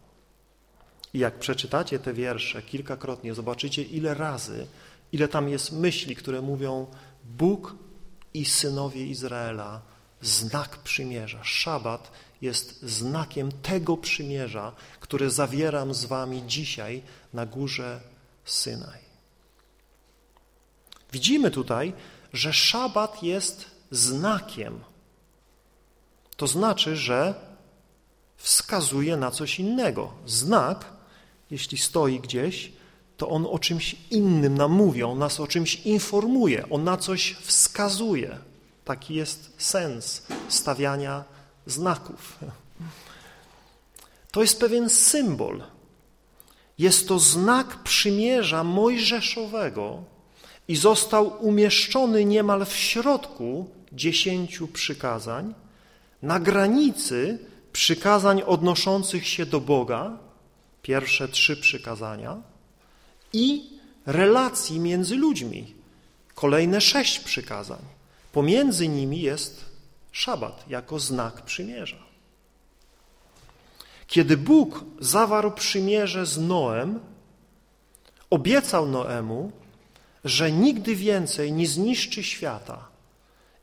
I 1.13 1.19
jak 1.19 1.39
przeczytacie 1.39 1.99
te 1.99 2.13
wiersze 2.13 2.61
kilkakrotnie, 2.61 3.33
zobaczycie, 3.33 3.83
ile 3.83 4.13
razy, 4.13 4.67
ile 5.11 5.27
tam 5.27 5.49
jest 5.49 5.71
myśli, 5.71 6.15
które 6.15 6.41
mówią 6.41 6.87
Bóg 7.23 7.75
i 8.33 8.45
synowie 8.45 9.05
Izraela, 9.05 9.81
znak 10.21 10.77
przymierza. 10.77 11.43
Szabat 11.43 12.11
jest 12.41 12.81
znakiem 12.81 13.51
tego 13.51 13.97
przymierza, 13.97 14.71
które 14.99 15.29
zawieram 15.29 15.93
z 15.93 16.05
wami 16.05 16.43
dzisiaj 16.47 17.01
na 17.33 17.45
górze 17.45 18.01
Synaj. 18.45 18.99
Widzimy 21.11 21.51
tutaj, 21.51 21.93
że 22.33 22.53
szabat 22.53 23.23
jest 23.23 23.65
znakiem. 23.91 24.79
To 26.37 26.47
znaczy, 26.47 26.95
że 26.95 27.33
wskazuje 28.37 29.17
na 29.17 29.31
coś 29.31 29.59
innego. 29.59 30.13
Znak, 30.25 30.85
jeśli 31.51 31.77
stoi 31.77 32.19
gdzieś, 32.19 32.71
to 33.17 33.29
on 33.29 33.47
o 33.49 33.59
czymś 33.59 33.95
innym 34.11 34.57
nam 34.57 34.71
mówi, 34.71 35.03
on 35.03 35.19
nas 35.19 35.39
o 35.39 35.47
czymś 35.47 35.75
informuje, 35.75 36.69
on 36.69 36.83
na 36.83 36.97
coś 36.97 37.35
wskazuje. 37.41 38.37
Taki 38.85 39.15
jest 39.15 39.53
sens 39.57 40.23
stawiania 40.47 41.23
znaków. 41.65 42.39
To 44.31 44.41
jest 44.41 44.59
pewien 44.59 44.89
symbol. 44.89 45.63
Jest 46.77 47.07
to 47.07 47.19
znak 47.19 47.83
przymierza 47.83 48.63
mojżeszowego, 48.63 50.03
i 50.69 50.75
został 50.75 51.45
umieszczony 51.45 52.25
niemal 52.25 52.65
w 52.65 52.75
środku 52.75 53.69
dziesięciu 53.91 54.67
przykazań, 54.67 55.53
na 56.21 56.39
granicy 56.39 57.39
przykazań 57.73 58.41
odnoszących 58.41 59.27
się 59.27 59.45
do 59.45 59.61
Boga, 59.61 60.17
pierwsze 60.81 61.27
trzy 61.27 61.57
przykazania, 61.57 62.37
i 63.33 63.69
relacji 64.05 64.79
między 64.79 65.15
ludźmi, 65.15 65.73
kolejne 66.35 66.81
sześć 66.81 67.19
przykazań. 67.19 67.81
Pomiędzy 68.31 68.87
nimi 68.87 69.21
jest 69.21 69.65
szabat 70.11 70.65
jako 70.67 70.99
znak 70.99 71.41
przymierza. 71.41 71.97
Kiedy 74.07 74.37
Bóg 74.37 74.83
zawarł 74.99 75.51
przymierze 75.51 76.25
z 76.25 76.37
Noem, 76.37 76.99
obiecał 78.29 78.87
Noemu, 78.87 79.51
że 80.23 80.51
nigdy 80.51 80.95
więcej 80.95 81.53
nie 81.53 81.67
zniszczy 81.67 82.23
świata 82.23 82.87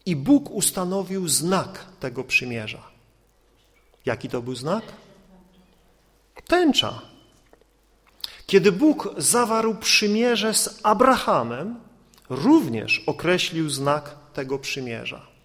i 0.07 0.17
Bóg 0.17 0.51
ustanowił 0.51 1.29
znak 1.29 1.87
tego 2.01 2.25
przymierza. 2.25 2.83
Jaki 4.07 4.29
to 4.29 4.43
był 4.43 4.55
znak? 4.55 4.85
Tęcza. 6.47 7.01
Kiedy 8.47 8.73
Bóg 8.73 9.15
zawarł 9.17 9.75
przymierze 9.75 10.55
z 10.55 10.81
Abrahamem, 10.83 11.81
również 12.29 13.03
określił 13.07 13.71
znak 13.71 14.17
tego 14.35 14.59
przymierza. 14.59 15.36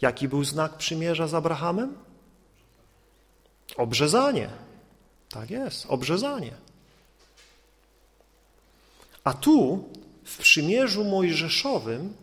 Jaki 0.00 0.28
był 0.28 0.44
znak 0.44 0.76
przymierza 0.76 1.28
z 1.28 1.34
Abrahamem? 1.34 1.98
Obrzezanie. 3.76 4.50
Tak 5.30 5.50
jest, 5.50 5.86
obrzezanie. 5.88 6.52
A 9.24 9.34
tu 9.34 9.84
w 10.24 10.38
przymierzu 10.38 11.04
mojżeszowym 11.04 12.16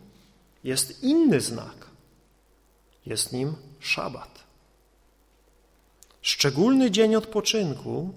jest 0.64 1.02
inny 1.02 1.40
znak. 1.40 1.86
Jest 3.06 3.32
nim 3.32 3.54
szabat. 3.80 4.44
Szczególny 6.22 6.90
dzień 6.90 7.16
odpoczynku 7.16 8.14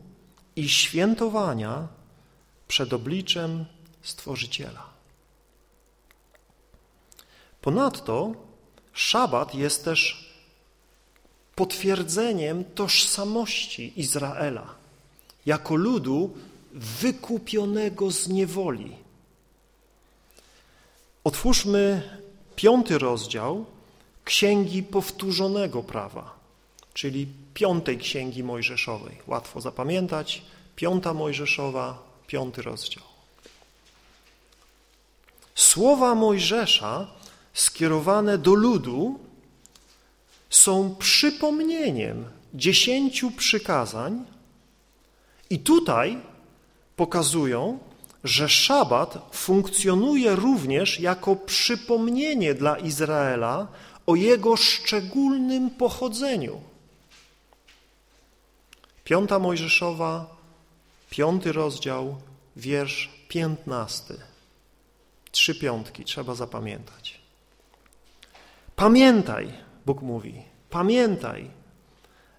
i 0.55 0.69
świętowania 0.69 1.87
przed 2.67 2.93
obliczem 2.93 3.65
Stworzyciela. 4.01 4.89
Ponadto 7.61 8.33
szabat 8.93 9.55
jest 9.55 9.85
też 9.85 10.29
potwierdzeniem 11.55 12.63
tożsamości 12.75 13.93
Izraela 13.95 14.75
jako 15.45 15.75
ludu 15.75 16.37
wykupionego 16.73 18.11
z 18.11 18.27
niewoli. 18.27 18.95
Otwórzmy 21.23 22.19
piąty 22.55 22.97
rozdział 22.97 23.65
Księgi 24.25 24.83
Powtórzonego 24.83 25.83
Prawa, 25.83 26.35
czyli 26.93 27.27
piątej 27.53 27.97
Księgi 27.97 28.43
Mojżeszowej. 28.43 29.17
Łatwo 29.27 29.61
zapamiętać, 29.61 30.41
piąta 30.75 31.13
Mojżeszowa, 31.13 31.97
piąty 32.27 32.61
rozdział. 32.61 33.03
Słowa 35.55 36.15
Mojżesza 36.15 37.07
skierowane 37.53 38.37
do 38.37 38.53
ludu 38.53 39.19
są 40.49 40.95
przypomnieniem 40.95 42.25
dziesięciu 42.53 43.31
przykazań 43.31 44.25
i 45.49 45.59
tutaj 45.59 46.17
pokazują, 46.95 47.79
że 48.23 48.49
szabat 48.49 49.29
funkcjonuje 49.31 50.35
również 50.35 50.99
jako 50.99 51.35
przypomnienie 51.35 52.53
dla 52.53 52.77
Izraela 52.77 53.67
o 54.05 54.15
jego 54.15 54.57
szczególnym 54.57 55.69
pochodzeniu. 55.69 56.61
Piąta 59.03 59.39
Mojżeszowa, 59.39 60.35
piąty 61.09 61.51
rozdział, 61.51 62.21
wiersz 62.55 63.09
piętnasty. 63.27 64.19
Trzy 65.31 65.55
piątki, 65.55 66.05
trzeba 66.05 66.35
zapamiętać. 66.35 67.18
Pamiętaj, 68.79 69.53
Bóg 69.85 70.01
mówi, 70.01 70.43
pamiętaj, 70.69 71.51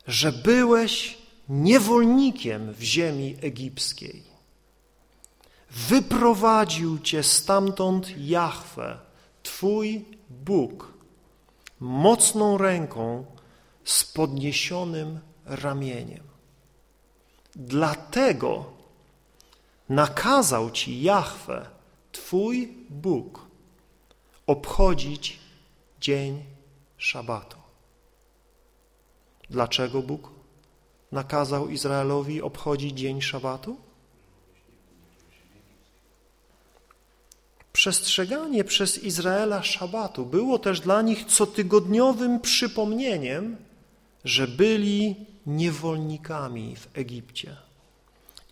że 0.07 0.33
byłeś 0.33 1.19
niewolnikiem 1.49 2.73
w 2.73 2.83
ziemi 2.83 3.37
egipskiej. 3.41 4.23
Wyprowadził 5.71 6.99
cię 6.99 7.23
stamtąd 7.23 8.19
Jahwe, 8.19 8.99
Twój 9.43 10.05
Bóg, 10.31 10.93
mocną 11.81 12.59
ręką 12.59 13.25
z 13.85 14.05
podniesionym 14.05 15.21
ramieniem. 15.47 16.25
Dlatego 17.57 18.65
nakazał 19.89 20.71
ci 20.71 21.03
Jahwe, 21.03 21.67
Twój 22.13 22.75
Bóg, 22.91 23.47
obchodzić 24.47 25.40
dzień 26.01 26.45
szabatu. 26.97 27.57
Dlaczego 29.51 30.03
Bóg 30.03 30.31
nakazał 31.13 31.69
Izraelowi 31.69 32.43
obchodzić 32.43 32.99
dzień 32.99 33.23
szabatu? 33.23 33.77
Przestrzeganie 37.73 38.65
przez 38.65 38.99
Izraela 38.99 39.63
szabatu 39.63 40.27
było 40.27 40.59
też 40.59 40.81
dla 40.81 41.03
nich 41.03 41.27
cotygodniowym 41.27 42.41
przypomnieniem, 42.41 43.57
że 44.25 44.49
byli 44.49 45.17
niewolnikami 45.47 46.77
w 46.77 46.89
Egipcie. 46.95 47.57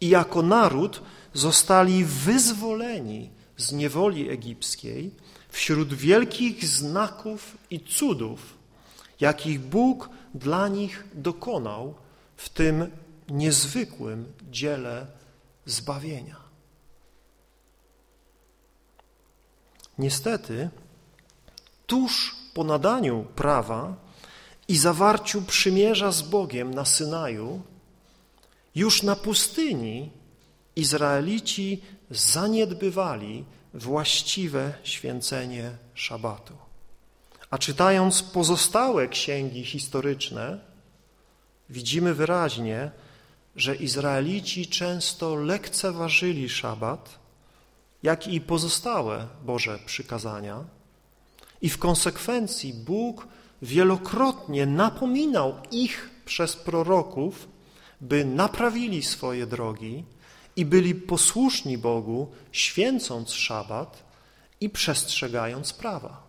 I 0.00 0.08
jako 0.08 0.42
naród 0.42 1.02
zostali 1.34 2.04
wyzwoleni 2.04 3.30
z 3.56 3.72
niewoli 3.72 4.30
egipskiej 4.30 5.10
wśród 5.48 5.94
wielkich 5.94 6.64
znaków 6.64 7.56
i 7.70 7.80
cudów, 7.80 8.58
jakich 9.20 9.60
Bóg 9.60 10.10
dla 10.34 10.68
nich 10.68 11.04
dokonał 11.14 11.94
w 12.36 12.48
tym 12.48 12.90
niezwykłym 13.28 14.32
dziele 14.50 15.06
zbawienia. 15.66 16.36
Niestety, 19.98 20.70
tuż 21.86 22.36
po 22.54 22.64
nadaniu 22.64 23.26
prawa 23.34 23.96
i 24.68 24.76
zawarciu 24.76 25.42
przymierza 25.42 26.12
z 26.12 26.22
Bogiem 26.22 26.74
na 26.74 26.84
Synaju, 26.84 27.62
już 28.74 29.02
na 29.02 29.16
pustyni 29.16 30.10
Izraelici 30.76 31.82
zaniedbywali 32.10 33.44
właściwe 33.74 34.74
święcenie 34.82 35.70
szabatu. 35.94 36.54
A 37.50 37.58
czytając 37.58 38.22
pozostałe 38.22 39.08
księgi 39.08 39.64
historyczne, 39.64 40.58
widzimy 41.70 42.14
wyraźnie, 42.14 42.90
że 43.56 43.76
Izraelici 43.76 44.66
często 44.66 45.34
lekceważyli 45.34 46.48
szabat, 46.48 47.18
jak 48.02 48.28
i 48.28 48.40
pozostałe 48.40 49.26
Boże 49.44 49.78
przykazania 49.86 50.64
i 51.62 51.68
w 51.68 51.78
konsekwencji 51.78 52.74
Bóg 52.74 53.28
wielokrotnie 53.62 54.66
napominał 54.66 55.54
ich 55.70 56.10
przez 56.24 56.56
proroków, 56.56 57.48
by 58.00 58.24
naprawili 58.24 59.02
swoje 59.02 59.46
drogi 59.46 60.04
i 60.58 60.64
byli 60.64 60.94
posłuszni 60.94 61.78
Bogu, 61.78 62.28
święcąc 62.52 63.32
szabat 63.32 64.02
i 64.60 64.70
przestrzegając 64.70 65.72
prawa. 65.72 66.22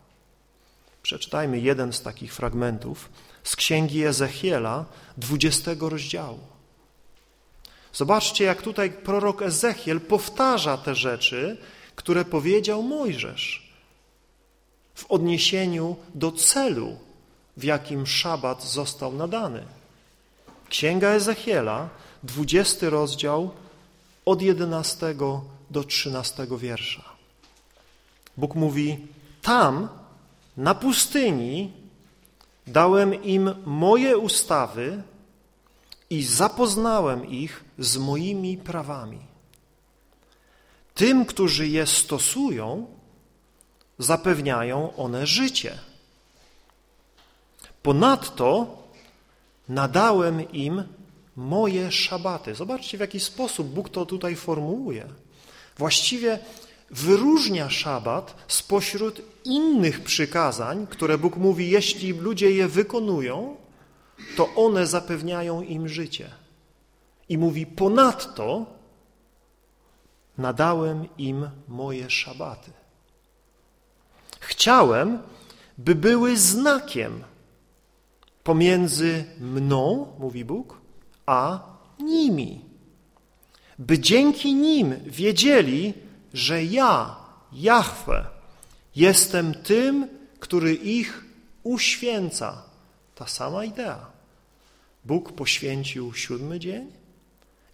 Przeczytajmy 1.04 1.60
jeden 1.60 1.94
z 1.94 2.02
takich 2.02 2.34
fragmentów 2.34 3.10
z 3.44 3.56
księgi 3.56 4.04
Ezechiela, 4.04 4.86
20 5.18 5.72
rozdziału. 5.80 6.40
Zobaczcie, 7.94 8.44
jak 8.44 8.62
tutaj 8.62 8.92
prorok 8.92 9.42
Ezechiel 9.42 10.02
powtarza 10.02 10.78
te 10.78 10.96
rzeczy, 10.96 11.58
które 11.96 12.26
powiedział 12.26 12.84
Mojżesz 12.84 13.74
w 14.96 15.12
odniesieniu 15.12 15.96
do 16.16 16.32
celu, 16.32 16.98
w 17.58 17.64
jakim 17.64 18.08
szabat 18.08 18.64
został 18.64 19.14
nadany. 19.14 19.64
Księga 20.70 21.10
Ezechiela, 21.10 21.90
20 22.24 22.90
rozdział, 22.90 23.52
od 24.30 24.42
11 24.42 25.16
do 25.70 25.84
13 25.84 26.48
wiersza. 26.58 27.04
Bóg 28.38 28.56
mówi, 28.56 29.08
tam 29.42 29.90
na 30.58 30.76
pustyni 30.76 31.80
Dałem 32.70 33.24
im 33.24 33.56
moje 33.66 34.18
ustawy 34.18 35.04
i 36.10 36.24
zapoznałem 36.24 37.26
ich 37.26 37.64
z 37.80 37.98
moimi 37.98 38.58
prawami. 38.58 39.20
Tym, 40.94 41.26
którzy 41.26 41.68
je 41.68 41.88
stosują, 41.88 42.86
zapewniają 44.00 44.96
one 44.96 45.28
życie. 45.28 45.78
Ponadto 47.82 48.78
nadałem 49.70 50.52
im 50.52 50.84
moje 51.40 51.92
szabaty. 51.92 52.56
Zobaczcie, 52.56 52.98
w 52.98 53.02
jaki 53.02 53.20
sposób 53.20 53.68
Bóg 53.68 53.90
to 53.90 54.06
tutaj 54.06 54.36
formułuje. 54.36 55.08
Właściwie 55.78 56.40
wyróżnia 56.92 57.70
szabat 57.70 58.36
spośród 58.48 59.22
innych 59.46 60.04
przykazań, 60.04 60.88
które 60.88 61.18
Bóg 61.18 61.38
mówi, 61.38 61.70
jeśli 61.70 62.14
ludzie 62.14 62.52
je 62.52 62.68
wykonują, 62.68 63.56
to 64.36 64.50
one 64.56 64.88
zapewniają 64.88 65.62
im 65.62 65.88
życie. 65.88 66.30
I 67.30 67.38
mówi, 67.38 67.66
ponadto 67.66 68.66
nadałem 70.38 71.08
im 71.18 71.50
moje 71.68 72.10
szabaty. 72.10 72.72
Chciałem, 74.40 75.20
by 75.78 75.96
były 75.96 76.38
znakiem 76.38 77.24
pomiędzy 78.44 79.26
mną, 79.40 80.08
mówi 80.20 80.46
Bóg, 80.46 80.79
a 81.30 81.60
nimi. 82.00 82.62
By 83.80 84.00
dzięki 84.00 84.56
nim 84.56 84.96
wiedzieli, 85.06 85.94
że 86.34 86.64
ja, 86.64 87.16
Jahwe, 87.54 88.26
jestem 88.96 89.54
tym, 89.54 90.08
który 90.40 90.74
ich 90.76 91.26
uświęca. 91.64 92.64
Ta 93.16 93.28
sama 93.28 93.66
idea. 93.66 94.12
Bóg 95.06 95.34
poświęcił 95.34 96.14
siódmy 96.14 96.60
dzień 96.60 96.92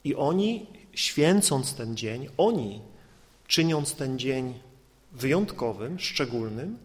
i 0.04 0.16
oni, 0.16 0.66
święcąc 0.94 1.74
ten 1.74 1.98
dzień, 1.98 2.28
oni, 2.38 2.82
czyniąc 3.48 3.96
ten 3.96 4.20
dzień 4.20 4.54
wyjątkowym, 5.12 6.00
szczególnym, 6.00 6.78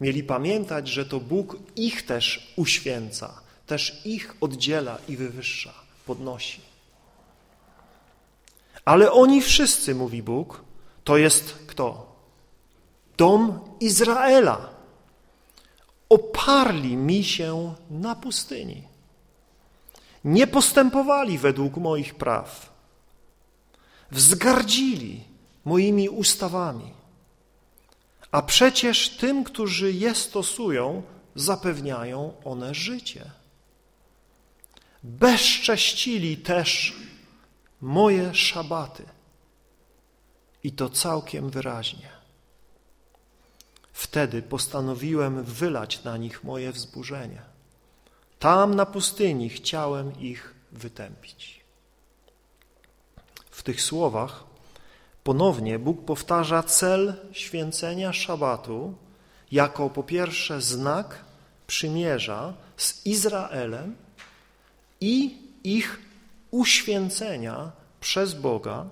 mieli 0.00 0.22
pamiętać, 0.24 0.88
że 0.88 1.06
to 1.06 1.20
Bóg 1.20 1.56
ich 1.76 2.02
też 2.02 2.52
uświęca, 2.56 3.40
też 3.66 4.06
ich 4.06 4.34
oddziela 4.40 4.98
i 5.08 5.16
wywyższa, 5.16 5.83
podnosi. 6.06 6.60
Ale 8.84 9.12
oni 9.12 9.42
wszyscy, 9.42 9.94
mówi 9.94 10.22
Bóg, 10.22 10.64
to 11.04 11.16
jest 11.16 11.58
kto? 11.66 12.16
Dom 13.16 13.60
Izraela. 13.80 14.70
Oparli 16.08 16.96
mi 16.96 17.24
się 17.24 17.74
na 17.90 18.14
pustyni. 18.14 18.82
nie 20.24 20.46
postępowali 20.46 21.38
według 21.38 21.76
moich 21.76 22.14
praw, 22.14 22.72
wzgardzili 24.10 25.24
moimi 25.64 26.08
ustawami. 26.08 26.92
A 28.30 28.42
przecież 28.42 29.08
tym, 29.08 29.44
którzy 29.44 29.92
je 29.92 30.14
stosują, 30.14 31.02
zapewniają 31.34 32.32
one 32.44 32.74
życie. 32.74 33.30
Bezcześcili 35.04 36.36
też 36.36 36.96
moje 37.80 38.34
szabaty. 38.34 39.04
I 40.62 40.72
to 40.72 40.88
całkiem 40.88 41.50
wyraźnie. 41.50 42.08
Wtedy 43.92 44.42
postanowiłem 44.42 45.42
wylać 45.42 46.04
na 46.04 46.16
nich 46.16 46.44
moje 46.44 46.72
wzburzenie. 46.72 47.42
Tam 48.38 48.74
na 48.74 48.86
pustyni 48.86 49.48
chciałem 49.48 50.20
ich 50.20 50.54
wytępić. 50.72 51.60
W 53.50 53.62
tych 53.62 53.82
słowach 53.82 54.44
ponownie 55.24 55.78
Bóg 55.78 56.04
powtarza 56.04 56.62
cel 56.62 57.14
święcenia 57.32 58.12
szabatu 58.12 58.94
jako 59.52 59.90
po 59.90 60.02
pierwsze 60.02 60.60
znak 60.60 61.24
przymierza 61.66 62.54
z 62.76 63.06
Izraelem 63.06 64.03
i 65.04 65.38
ich 65.64 65.98
uświęcenia 66.50 67.72
przez 68.00 68.34
Boga 68.34 68.86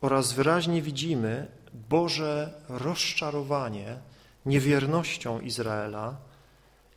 oraz 0.00 0.32
wyraźnie 0.32 0.82
widzimy 0.82 1.46
Boże 1.72 2.62
rozczarowanie 2.68 3.98
niewiernością 4.46 5.40
Izraela 5.40 6.16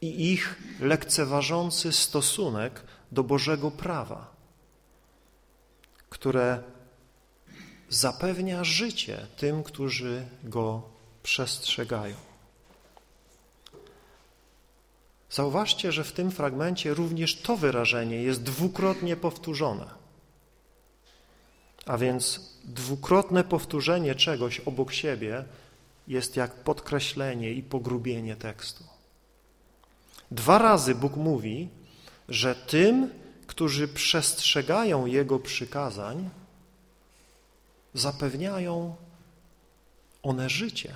i 0.01 0.31
ich 0.31 0.61
lekceważący 0.79 1.91
stosunek 1.91 2.83
do 3.11 3.23
Bożego 3.23 3.71
prawa, 3.71 4.35
które 6.09 6.63
zapewnia 7.89 8.63
życie 8.63 9.27
tym, 9.37 9.63
którzy 9.63 10.25
go 10.43 10.81
przestrzegają. 11.23 12.32
Zauważcie, 15.33 15.91
że 15.91 16.03
w 16.03 16.11
tym 16.11 16.31
fragmencie 16.31 16.93
również 16.93 17.35
to 17.35 17.57
wyrażenie 17.57 18.23
jest 18.23 18.43
dwukrotnie 18.43 19.15
powtórzone. 19.15 19.85
A 21.85 21.97
więc 21.97 22.51
dwukrotne 22.63 23.43
powtórzenie 23.43 24.15
czegoś 24.15 24.59
obok 24.59 24.93
siebie 24.93 25.45
jest 26.07 26.35
jak 26.35 26.55
podkreślenie 26.55 27.51
i 27.51 27.63
pogrubienie 27.63 28.35
tekstu. 28.35 28.83
Dwa 30.31 30.57
razy 30.57 30.95
Bóg 30.95 31.15
mówi, 31.15 31.69
że 32.29 32.55
tym, 32.55 33.09
którzy 33.47 33.87
przestrzegają 33.87 35.05
Jego 35.05 35.39
przykazań, 35.39 36.29
zapewniają 37.93 38.95
one 40.23 40.49
życie. 40.49 40.95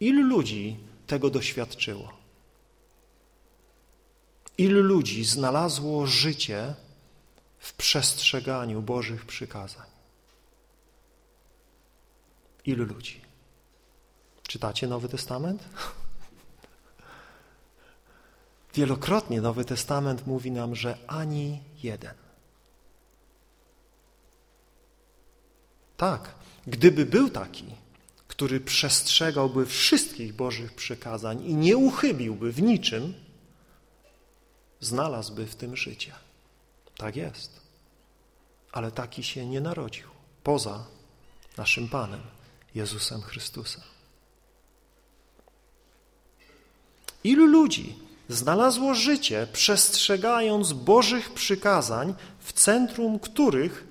Ilu 0.00 0.22
ludzi 0.22 0.89
tego 1.10 1.30
doświadczyło? 1.30 2.12
Ilu 4.58 4.82
ludzi 4.82 5.24
znalazło 5.24 6.06
życie 6.06 6.74
w 7.58 7.72
przestrzeganiu 7.72 8.82
Bożych 8.82 9.24
przykazań? 9.24 9.86
Ilu 12.64 12.84
ludzi? 12.84 13.20
Czytacie 14.42 14.86
Nowy 14.86 15.08
Testament? 15.08 15.64
Wielokrotnie 18.74 19.40
Nowy 19.40 19.64
Testament 19.64 20.26
mówi 20.26 20.50
nam, 20.50 20.74
że 20.74 20.98
ani 21.06 21.60
jeden. 21.82 22.14
Tak, 25.96 26.34
gdyby 26.66 27.06
był 27.06 27.30
taki, 27.30 27.64
który 28.40 28.60
przestrzegałby 28.60 29.66
wszystkich 29.66 30.34
Bożych 30.34 30.72
przykazań 30.72 31.44
i 31.44 31.54
nie 31.54 31.76
uchybiłby 31.76 32.52
w 32.52 32.62
niczym, 32.62 33.14
znalazłby 34.80 35.46
w 35.46 35.56
tym 35.56 35.76
życie. 35.76 36.12
Tak 36.96 37.16
jest. 37.16 37.60
Ale 38.72 38.90
taki 38.92 39.22
się 39.22 39.46
nie 39.46 39.60
narodził, 39.60 40.08
poza 40.42 40.86
naszym 41.56 41.88
Panem, 41.88 42.20
Jezusem 42.74 43.22
Chrystusem. 43.22 43.82
Ilu 47.24 47.46
ludzi 47.46 47.98
znalazło 48.28 48.94
życie, 48.94 49.46
przestrzegając 49.52 50.72
Bożych 50.72 51.32
przykazań, 51.32 52.14
w 52.38 52.52
centrum 52.52 53.18
których 53.18 53.86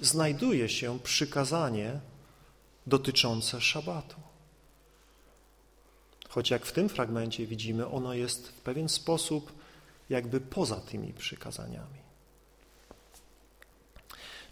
znajduje 0.00 0.68
się 0.68 0.98
przykazanie 0.98 2.00
dotyczące 2.86 3.60
szabatu. 3.60 4.16
Choć 6.28 6.50
jak 6.50 6.66
w 6.66 6.72
tym 6.72 6.88
fragmencie 6.88 7.46
widzimy, 7.46 7.86
ono 7.88 8.14
jest 8.14 8.48
w 8.48 8.60
pewien 8.60 8.88
sposób 8.88 9.52
jakby 10.10 10.40
poza 10.40 10.76
tymi 10.76 11.12
przykazaniami. 11.12 12.06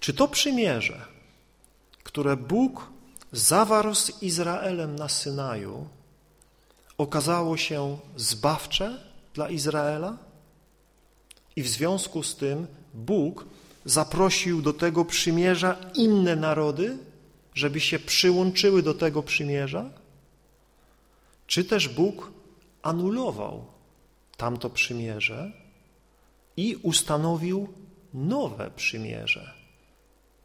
Czy 0.01 0.14
to 0.14 0.28
przymierze, 0.28 1.07
które 2.03 2.37
Bóg 2.37 2.91
zawarł 3.32 3.95
z 3.95 4.22
Izraelem 4.22 4.97
na 4.97 5.09
Synaju, 5.09 5.89
okazało 6.99 7.57
się 7.57 7.99
zbawcze 8.16 9.05
dla 9.35 9.49
Izraela? 9.49 10.16
I 11.57 11.62
w 11.62 11.68
związku 11.68 12.22
z 12.22 12.37
tym 12.37 12.66
Bóg 12.95 13.45
zaprosił 13.85 14.62
do 14.62 14.72
tego 14.72 15.05
przymierza 15.05 15.76
inne 15.95 16.37
narody, 16.37 16.99
żeby 17.55 17.80
się 17.80 17.98
przyłączyły 17.98 18.82
do 18.82 18.94
tego 18.94 19.22
przymierza? 19.22 19.90
Czy 21.46 21.64
też 21.64 21.88
Bóg 21.88 22.32
anulował 22.82 23.66
tamto 24.36 24.70
przymierze 24.70 25.52
i 26.57 26.76
ustanowił 26.82 27.68
nowe 28.14 28.70
przymierze 28.70 29.55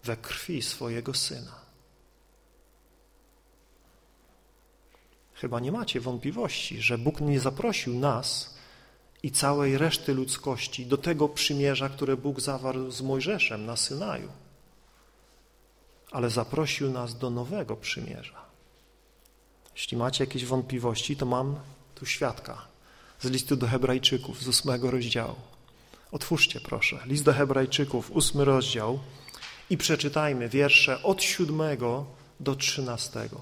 we 0.04 0.18
krwi 0.18 0.62
swojego 0.62 1.14
Syna? 1.14 1.60
Chyba 5.34 5.60
nie 5.60 5.72
macie 5.72 6.00
wątpliwości, 6.00 6.82
że 6.82 6.98
Bóg 6.98 7.22
nie 7.22 7.40
zaprosił 7.40 8.00
nas 8.00 8.58
i 9.24 9.32
całej 9.32 9.78
reszty 9.78 10.14
ludzkości 10.14 10.86
do 10.86 10.98
tego 10.98 11.30
przymierza, 11.30 11.90
które 11.90 12.18
Bóg 12.18 12.42
zawarł 12.42 12.92
z 12.92 13.02
Mojżeszem 13.02 13.66
na 13.66 13.78
Synaju, 13.78 14.30
ale 16.12 16.30
zaprosił 16.30 16.92
nas 16.92 17.18
do 17.18 17.30
nowego 17.30 17.76
przymierza. 17.76 18.42
Jeśli 19.76 19.98
macie 19.98 20.24
jakieś 20.24 20.46
wątpliwości, 20.46 21.16
to 21.16 21.26
mam 21.26 21.56
tu 21.96 22.06
świadka 22.06 22.62
z 23.22 23.26
listu 23.26 23.56
do 23.56 23.68
Hebrajczyków 23.68 24.44
z 24.44 24.48
ósmego 24.48 24.92
rozdziału. 24.92 25.36
Otwórzcie 26.12 26.62
proszę, 26.62 27.00
list 27.06 27.24
do 27.24 27.34
Hebrajczyków, 27.34 28.12
ósmy 28.12 28.46
rozdział 28.46 29.00
i 29.70 29.78
przeczytajmy 29.78 30.50
wiersze 30.50 31.04
od 31.04 31.24
siódmego 31.24 32.06
do 32.40 32.56
trzynastego. 32.56 33.42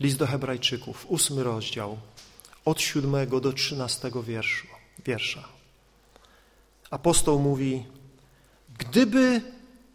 List 0.00 0.18
do 0.18 0.26
Hebrajczyków, 0.26 1.06
ósmy 1.08 1.42
rozdział, 1.42 1.98
od 2.64 2.80
siódmego 2.80 3.40
do 3.40 3.52
trzynastego 3.52 4.22
wierszu, 4.22 4.66
wiersza. 5.04 5.48
Apostoł 6.92 7.38
mówi, 7.38 7.84
gdyby 8.78 9.40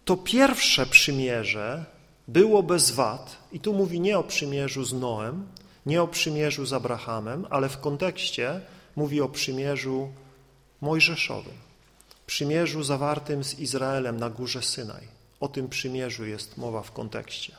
to 0.05 0.17
pierwsze 0.17 0.85
przymierze 0.85 1.85
było 2.27 2.63
bez 2.63 2.91
wad, 2.91 3.37
i 3.51 3.59
tu 3.59 3.73
mówi 3.73 3.99
nie 3.99 4.19
o 4.19 4.23
przymierzu 4.23 4.85
z 4.85 4.93
Noem, 4.93 5.47
nie 5.85 6.01
o 6.01 6.07
przymierzu 6.07 6.65
z 6.65 6.73
Abrahamem, 6.73 7.47
ale 7.49 7.69
w 7.69 7.79
kontekście 7.79 8.61
mówi 8.95 9.21
o 9.21 9.29
przymierzu 9.29 10.09
mojżeszowym, 10.81 11.53
przymierzu 12.25 12.83
zawartym 12.83 13.43
z 13.43 13.59
Izraelem 13.59 14.19
na 14.19 14.29
górze 14.29 14.61
Synaj. 14.61 15.07
O 15.39 15.47
tym 15.47 15.69
przymierzu 15.69 16.25
jest 16.25 16.57
mowa 16.57 16.81
w 16.81 16.91
kontekście. 16.91 17.55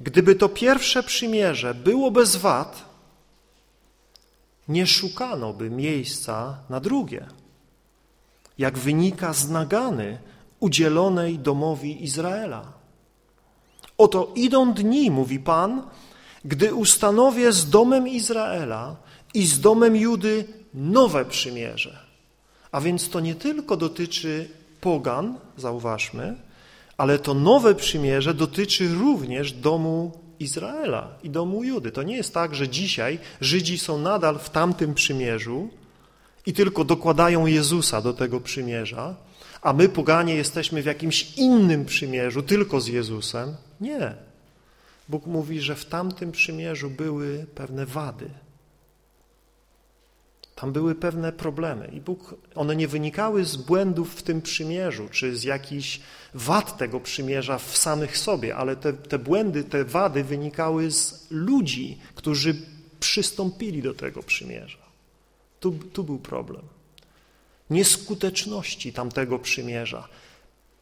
Gdyby 0.00 0.34
to 0.34 0.48
pierwsze 0.48 1.02
przymierze 1.02 1.74
było 1.74 2.10
bez 2.10 2.36
wad, 2.36 2.84
nie 4.68 4.86
szukano 4.86 5.52
by 5.52 5.70
miejsca 5.70 6.58
na 6.70 6.80
drugie, 6.80 7.26
jak 8.58 8.78
wynika 8.78 9.32
z 9.32 9.50
nagany 9.50 10.18
udzielonej 10.60 11.38
domowi 11.38 12.04
Izraela. 12.04 12.72
Oto 13.98 14.32
idą 14.34 14.72
dni, 14.72 15.10
mówi 15.10 15.38
Pan, 15.38 15.82
gdy 16.44 16.74
ustanowię 16.74 17.52
z 17.52 17.70
domem 17.70 18.08
Izraela 18.08 18.96
i 19.34 19.46
z 19.46 19.60
domem 19.60 19.96
Judy 19.96 20.44
nowe 20.74 21.24
przymierze. 21.24 21.98
A 22.72 22.80
więc 22.80 23.08
to 23.08 23.20
nie 23.20 23.34
tylko 23.34 23.76
dotyczy 23.76 24.48
pogan, 24.80 25.38
zauważmy, 25.56 26.36
ale 26.96 27.18
to 27.18 27.34
nowe 27.34 27.74
przymierze 27.74 28.34
dotyczy 28.34 28.94
również 28.94 29.52
domu 29.52 30.12
Izraela 30.40 31.08
i 31.22 31.30
domu 31.30 31.64
Judy. 31.64 31.92
To 31.92 32.02
nie 32.02 32.16
jest 32.16 32.34
tak, 32.34 32.54
że 32.54 32.68
dzisiaj 32.68 33.18
Żydzi 33.40 33.78
są 33.78 33.98
nadal 33.98 34.38
w 34.38 34.50
tamtym 34.50 34.94
przymierzu 34.94 35.68
i 36.46 36.52
tylko 36.52 36.84
dokładają 36.84 37.46
Jezusa 37.46 38.00
do 38.00 38.12
tego 38.12 38.40
przymierza, 38.40 39.16
a 39.62 39.72
my, 39.72 39.88
poganie, 39.88 40.34
jesteśmy 40.34 40.82
w 40.82 40.86
jakimś 40.86 41.38
innym 41.38 41.84
przymierzu, 41.84 42.42
tylko 42.42 42.80
z 42.80 42.86
Jezusem. 42.86 43.54
Nie. 43.80 44.14
Bóg 45.08 45.26
mówi, 45.26 45.60
że 45.60 45.74
w 45.74 45.84
tamtym 45.84 46.32
przymierzu 46.32 46.90
były 46.90 47.46
pewne 47.54 47.86
wady. 47.86 48.30
Tam 50.54 50.72
były 50.72 50.94
pewne 50.94 51.32
problemy 51.32 51.90
i 51.92 52.00
Bóg, 52.00 52.34
one 52.54 52.76
nie 52.76 52.88
wynikały 52.88 53.44
z 53.44 53.56
błędów 53.56 54.14
w 54.14 54.22
tym 54.22 54.42
przymierzu, 54.42 55.08
czy 55.08 55.36
z 55.36 55.44
jakichś 55.44 56.00
wad 56.34 56.78
tego 56.78 57.00
przymierza 57.00 57.58
w 57.58 57.76
samych 57.76 58.18
sobie, 58.18 58.56
ale 58.56 58.76
te, 58.76 58.92
te 58.92 59.18
błędy, 59.18 59.64
te 59.64 59.84
wady 59.84 60.24
wynikały 60.24 60.90
z 60.90 61.26
ludzi, 61.30 61.98
którzy 62.14 62.54
przystąpili 63.00 63.82
do 63.82 63.94
tego 63.94 64.22
przymierza. 64.22 64.81
Tu, 65.62 65.72
tu 65.72 66.04
był 66.04 66.18
problem. 66.18 66.62
Nieskuteczności 67.70 68.92
tamtego 68.92 69.38
przymierza. 69.38 70.08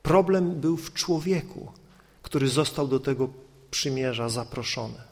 Problem 0.02 0.60
był 0.60 0.76
w 0.76 0.94
człowieku, 0.94 1.72
który 2.22 2.48
został 2.48 2.88
do 2.88 3.00
tego 3.00 3.28
przymierza 3.70 4.28
zaproszony. 4.28 5.02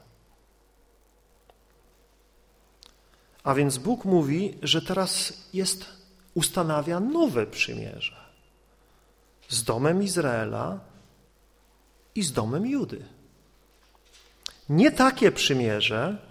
A 3.42 3.54
więc 3.54 3.78
Bóg 3.78 4.04
mówi, 4.04 4.58
że 4.62 4.82
teraz 4.82 5.32
jest, 5.52 5.84
ustanawia 6.34 7.00
nowe 7.00 7.46
przymierze 7.46 8.16
z 9.48 9.64
domem 9.64 10.02
Izraela 10.02 10.80
i 12.14 12.22
z 12.22 12.32
domem 12.32 12.66
Judy. 12.66 13.04
Nie 14.68 14.90
takie 14.90 15.32
przymierze, 15.32 16.27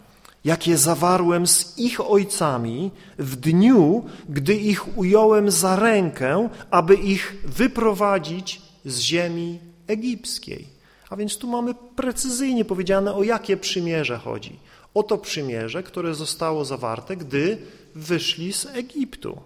jakie 0.47 0.77
zawarłem 0.77 1.47
z 1.47 1.77
ich 1.77 2.01
ojcami 2.01 2.91
w 3.19 3.35
dniu, 3.35 4.05
gdy 4.29 4.55
ich 4.55 4.97
ująłem 4.97 5.51
za 5.51 5.75
rękę, 5.75 6.49
aby 6.71 6.95
ich 6.95 7.35
wyprowadzić 7.45 8.61
z 8.85 8.99
ziemi 8.99 9.59
egipskiej. 9.87 10.67
A 11.09 11.15
więc 11.15 11.37
tu 11.37 11.47
mamy 11.47 11.73
precyzyjnie 11.95 12.65
powiedziane, 12.65 13.13
o 13.13 13.23
jakie 13.23 13.57
przymierze 13.57 14.17
chodzi. 14.17 14.59
Oto 14.93 15.17
przymierze, 15.17 15.83
które 15.83 16.15
zostało 16.15 16.65
zawarte, 16.65 17.17
gdy 17.17 17.57
wyszli 17.95 18.53
z 18.53 18.65
Egiptu, 18.65 19.41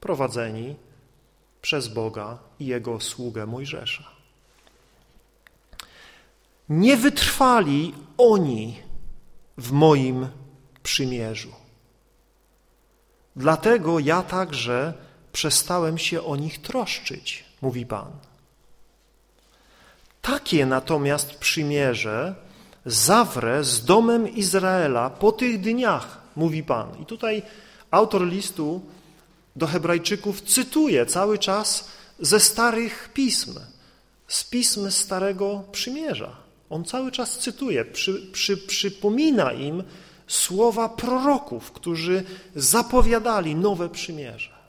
prowadzeni 0.00 0.74
przez 1.62 1.88
Boga 1.88 2.38
i 2.60 2.66
Jego 2.66 3.00
sługę 3.00 3.46
Mojżesza. 3.46 4.04
Nie 6.68 6.96
wytrwali 6.96 7.94
oni 8.18 8.89
w 9.60 9.72
moim 9.72 10.28
przymierzu. 10.82 11.52
Dlatego 13.36 13.98
ja 13.98 14.22
także 14.22 14.94
przestałem 15.32 15.98
się 15.98 16.22
o 16.22 16.36
nich 16.36 16.60
troszczyć, 16.62 17.44
mówi 17.62 17.86
Pan. 17.86 18.10
Takie 20.22 20.66
natomiast 20.66 21.34
przymierze 21.34 22.34
zawrę 22.86 23.64
z 23.64 23.84
domem 23.84 24.28
Izraela 24.28 25.10
po 25.10 25.32
tych 25.32 25.60
dniach, 25.60 26.18
mówi 26.36 26.62
Pan. 26.62 27.02
I 27.02 27.06
tutaj 27.06 27.42
autor 27.90 28.26
listu 28.26 28.80
do 29.56 29.66
Hebrajczyków 29.66 30.42
cytuje 30.42 31.06
cały 31.06 31.38
czas 31.38 31.88
ze 32.20 32.40
starych 32.40 33.10
pism, 33.14 33.60
z 34.28 34.44
pism 34.44 34.90
Starego 34.90 35.64
Przymierza. 35.72 36.39
On 36.70 36.84
cały 36.84 37.12
czas 37.12 37.38
cytuje, 37.38 37.84
przy, 37.84 38.30
przy, 38.32 38.56
przypomina 38.56 39.52
im 39.52 39.82
słowa 40.26 40.88
proroków, 40.88 41.72
którzy 41.72 42.24
zapowiadali 42.54 43.54
nowe 43.54 43.88
przymierze. 43.88 44.60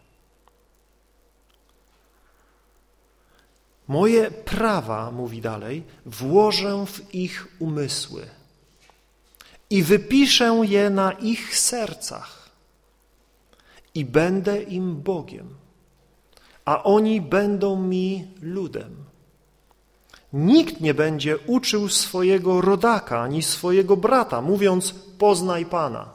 Moje 3.88 4.32
prawa, 4.32 5.12
mówi 5.12 5.41
dalej, 5.41 5.84
włożę 6.06 6.86
w 6.88 7.16
ich 7.16 7.47
umysły 7.60 8.26
i 9.70 9.84
wypiszę 9.84 10.62
je 10.64 10.89
na 10.89 11.12
ich 11.12 11.58
sercach 11.58 12.49
i 13.95 14.06
będę 14.06 14.64
im 14.64 15.02
Bogiem, 15.02 15.56
a 16.66 16.84
oni 16.84 17.22
będą 17.22 17.76
mi 17.76 18.28
ludem. 18.41 19.11
Nikt 20.34 20.82
nie 20.82 20.93
będzie 20.93 21.38
uczył 21.38 21.89
swojego 21.89 22.61
rodaka 22.61 23.21
ani 23.21 23.43
swojego 23.43 23.97
brata, 23.97 24.41
mówiąc 24.41 24.95
poznaj 25.17 25.65
Pana, 25.65 26.09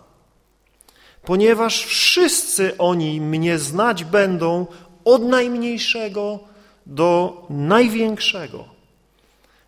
ponieważ 1.22 1.84
wszyscy 1.84 2.78
oni 2.78 3.20
mnie 3.20 3.58
znać 3.58 4.04
będą 4.04 4.66
od 5.04 5.22
najmniejszego 5.22 6.38
do 6.86 7.46
największego, 7.50 8.64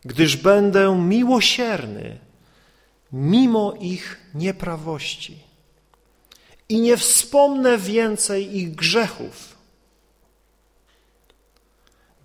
gdyż 0.05 0.37
będę 0.37 0.97
miłosierny 0.97 2.19
mimo 3.13 3.75
ich 3.81 4.21
nieprawości 4.35 5.39
i 6.69 6.81
nie 6.81 6.97
wspomnę 6.97 7.79
więcej 7.79 8.57
ich 8.59 8.75
grzechów. 8.75 9.58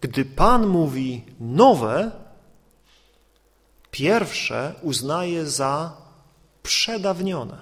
Gdy 0.04 0.26
Pan 0.26 0.68
mówi 0.68 1.24
nowe, 1.40 2.12
pierwsze 3.92 4.76
uznaje 4.82 5.46
za 5.46 5.98
przedawnione. 6.64 7.62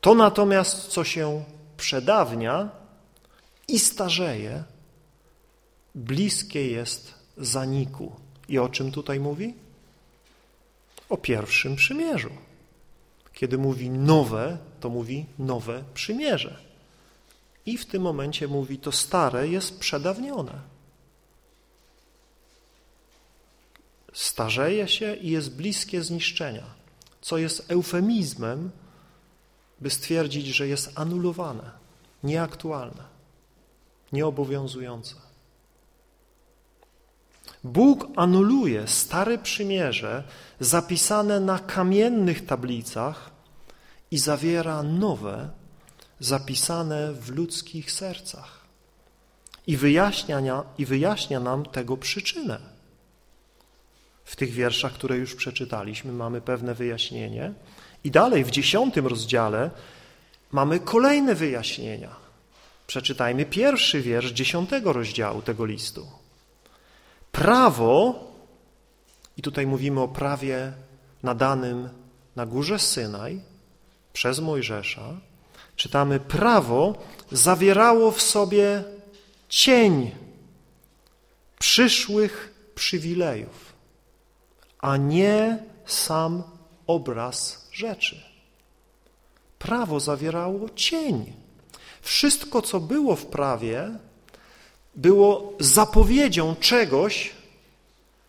To 0.00 0.14
natomiast, 0.14 0.88
co 0.88 1.04
się 1.04 1.44
przedawnia 1.76 2.68
i 3.68 3.78
starzeje, 3.78 4.64
bliskie 5.94 6.70
jest 6.70 7.14
zaniku. 7.36 8.12
I 8.48 8.58
o 8.58 8.68
czym 8.68 8.92
tutaj 8.92 9.20
mówi? 9.20 9.54
O 11.08 11.16
pierwszym 11.16 11.76
przymierzu. 11.76 12.30
Kiedy 13.32 13.58
mówi 13.58 13.90
nowe, 13.90 14.58
to 14.80 14.88
mówi 14.88 15.26
nowe 15.38 15.84
przymierze. 15.94 16.69
I 17.66 17.78
w 17.78 17.86
tym 17.86 18.02
momencie 18.02 18.48
mówi, 18.48 18.78
to 18.78 18.92
stare 18.92 19.48
jest 19.48 19.78
przedawnione. 19.78 20.60
Starzeje 24.12 24.88
się 24.88 25.14
i 25.14 25.30
jest 25.30 25.56
bliskie 25.56 26.02
zniszczenia, 26.02 26.64
co 27.20 27.38
jest 27.38 27.70
eufemizmem, 27.70 28.70
by 29.80 29.90
stwierdzić, 29.90 30.46
że 30.46 30.68
jest 30.68 30.92
anulowane, 30.94 31.70
nieaktualne, 32.22 33.04
nieobowiązujące. 34.12 35.14
Bóg 37.64 38.08
anuluje 38.16 38.88
stare 38.88 39.38
przymierze 39.38 40.24
zapisane 40.60 41.40
na 41.40 41.58
kamiennych 41.58 42.46
tablicach 42.46 43.30
i 44.10 44.18
zawiera 44.18 44.82
nowe 44.82 45.50
zapisane 46.20 47.12
w 47.12 47.30
ludzkich 47.30 47.92
sercach. 47.92 48.60
I 49.66 49.76
wyjaśnia, 49.76 50.64
I 50.78 50.86
wyjaśnia 50.86 51.40
nam 51.40 51.66
tego 51.66 51.96
przyczynę. 51.96 52.58
W 54.24 54.36
tych 54.36 54.50
wierszach, 54.50 54.92
które 54.92 55.16
już 55.16 55.34
przeczytaliśmy, 55.34 56.12
mamy 56.12 56.40
pewne 56.40 56.74
wyjaśnienie. 56.74 57.52
I 58.04 58.10
dalej 58.10 58.44
w 58.44 58.50
dziesiątym 58.50 59.06
rozdziale 59.06 59.70
mamy 60.52 60.80
kolejne 60.80 61.34
wyjaśnienia. 61.34 62.16
Przeczytajmy 62.86 63.44
pierwszy 63.44 64.00
wiersz 64.00 64.32
dziesiątego 64.32 64.92
rozdziału 64.92 65.42
tego 65.42 65.66
listu. 65.66 66.06
Prawo, 67.32 68.24
i 69.36 69.42
tutaj 69.42 69.66
mówimy 69.66 70.00
o 70.00 70.08
prawie 70.08 70.72
nadanym 71.22 71.88
na 72.36 72.46
górze 72.46 72.78
Synaj 72.78 73.40
przez 74.12 74.40
Mojżesza, 74.40 75.16
czytamy, 75.80 76.20
prawo 76.20 76.94
zawierało 77.32 78.10
w 78.10 78.22
sobie 78.22 78.84
cień 79.48 80.10
przyszłych 81.58 82.54
przywilejów, 82.74 83.72
a 84.78 84.96
nie 84.96 85.58
sam 85.86 86.42
obraz 86.86 87.68
rzeczy. 87.72 88.22
Prawo 89.58 90.00
zawierało 90.00 90.68
cień. 90.68 91.32
Wszystko, 92.02 92.62
co 92.62 92.80
było 92.80 93.16
w 93.16 93.26
prawie, 93.26 93.90
było 94.94 95.52
zapowiedzią 95.60 96.54
czegoś, 96.60 97.32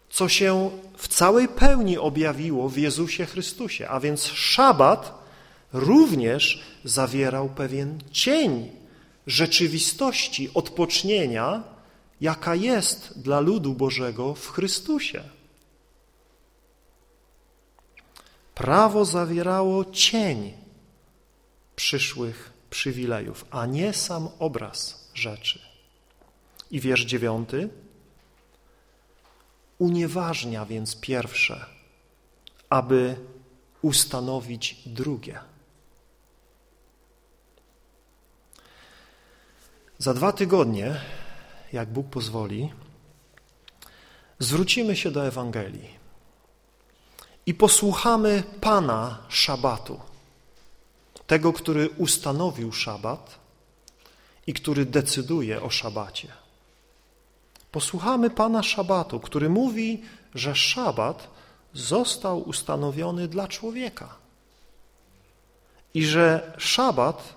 co 0.09 0.29
się 0.29 0.71
w 0.97 1.07
całej 1.07 1.47
pełni 1.47 1.97
objawiło 1.97 2.69
w 2.69 2.77
Jezusie 2.77 3.25
Chrystusie. 3.25 3.89
A 3.89 3.99
więc 3.99 4.25
szabat 4.25 5.20
również 5.73 6.63
zawierał 6.83 7.49
pewien 7.49 7.99
cień 8.11 8.71
rzeczywistości 9.27 10.49
odpocznienia, 10.53 11.63
jaka 12.21 12.55
jest 12.55 13.21
dla 13.21 13.39
ludu 13.39 13.73
Bożego 13.73 14.35
w 14.35 14.49
Chrystusie. 14.49 15.23
Prawo 18.55 19.05
zawierało 19.05 19.85
cień 19.85 20.53
przyszłych 21.75 22.53
przywilejów, 22.69 23.45
a 23.51 23.65
nie 23.65 23.93
sam 23.93 24.29
obraz 24.39 25.09
rzeczy. 25.13 25.59
I 26.71 26.79
wiersz 26.79 27.05
dziewiąty 27.05 27.69
unieważnia 29.77 30.65
więc 30.65 30.95
pierwsze, 30.95 31.65
aby 32.69 33.15
ustanowić 33.81 34.81
drugie. 34.85 35.50
Za 40.01 40.13
dwa 40.13 40.31
tygodnie, 40.31 41.01
jak 41.73 41.89
Bóg 41.89 42.09
pozwoli, 42.09 42.73
zwrócimy 44.39 44.95
się 44.95 45.11
do 45.11 45.27
Ewangelii 45.27 45.89
i 47.45 47.53
posłuchamy 47.53 48.43
Pana 48.61 49.17
szabatu, 49.29 49.99
tego, 51.27 51.53
który 51.53 51.89
ustanowił 51.89 52.71
szabat 52.71 53.39
i 54.47 54.53
który 54.53 54.85
decyduje 54.85 55.61
o 55.61 55.69
szabacie. 55.69 56.27
Posłuchamy 57.71 58.29
Pana 58.29 58.63
szabatu, 58.63 59.19
który 59.19 59.49
mówi, 59.49 60.01
że 60.35 60.55
szabat 60.55 61.27
został 61.73 62.39
ustanowiony 62.39 63.27
dla 63.27 63.47
człowieka 63.47 64.15
i 65.93 66.05
że 66.05 66.53
szabat 66.57 67.35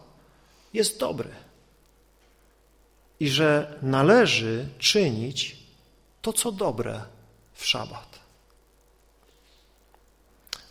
jest 0.72 1.00
dobry 1.00 1.43
i 3.20 3.28
że 3.28 3.78
należy 3.82 4.68
czynić 4.78 5.56
to, 6.22 6.32
co 6.32 6.52
dobre 6.52 7.02
w 7.52 7.66
szabat. 7.66 8.18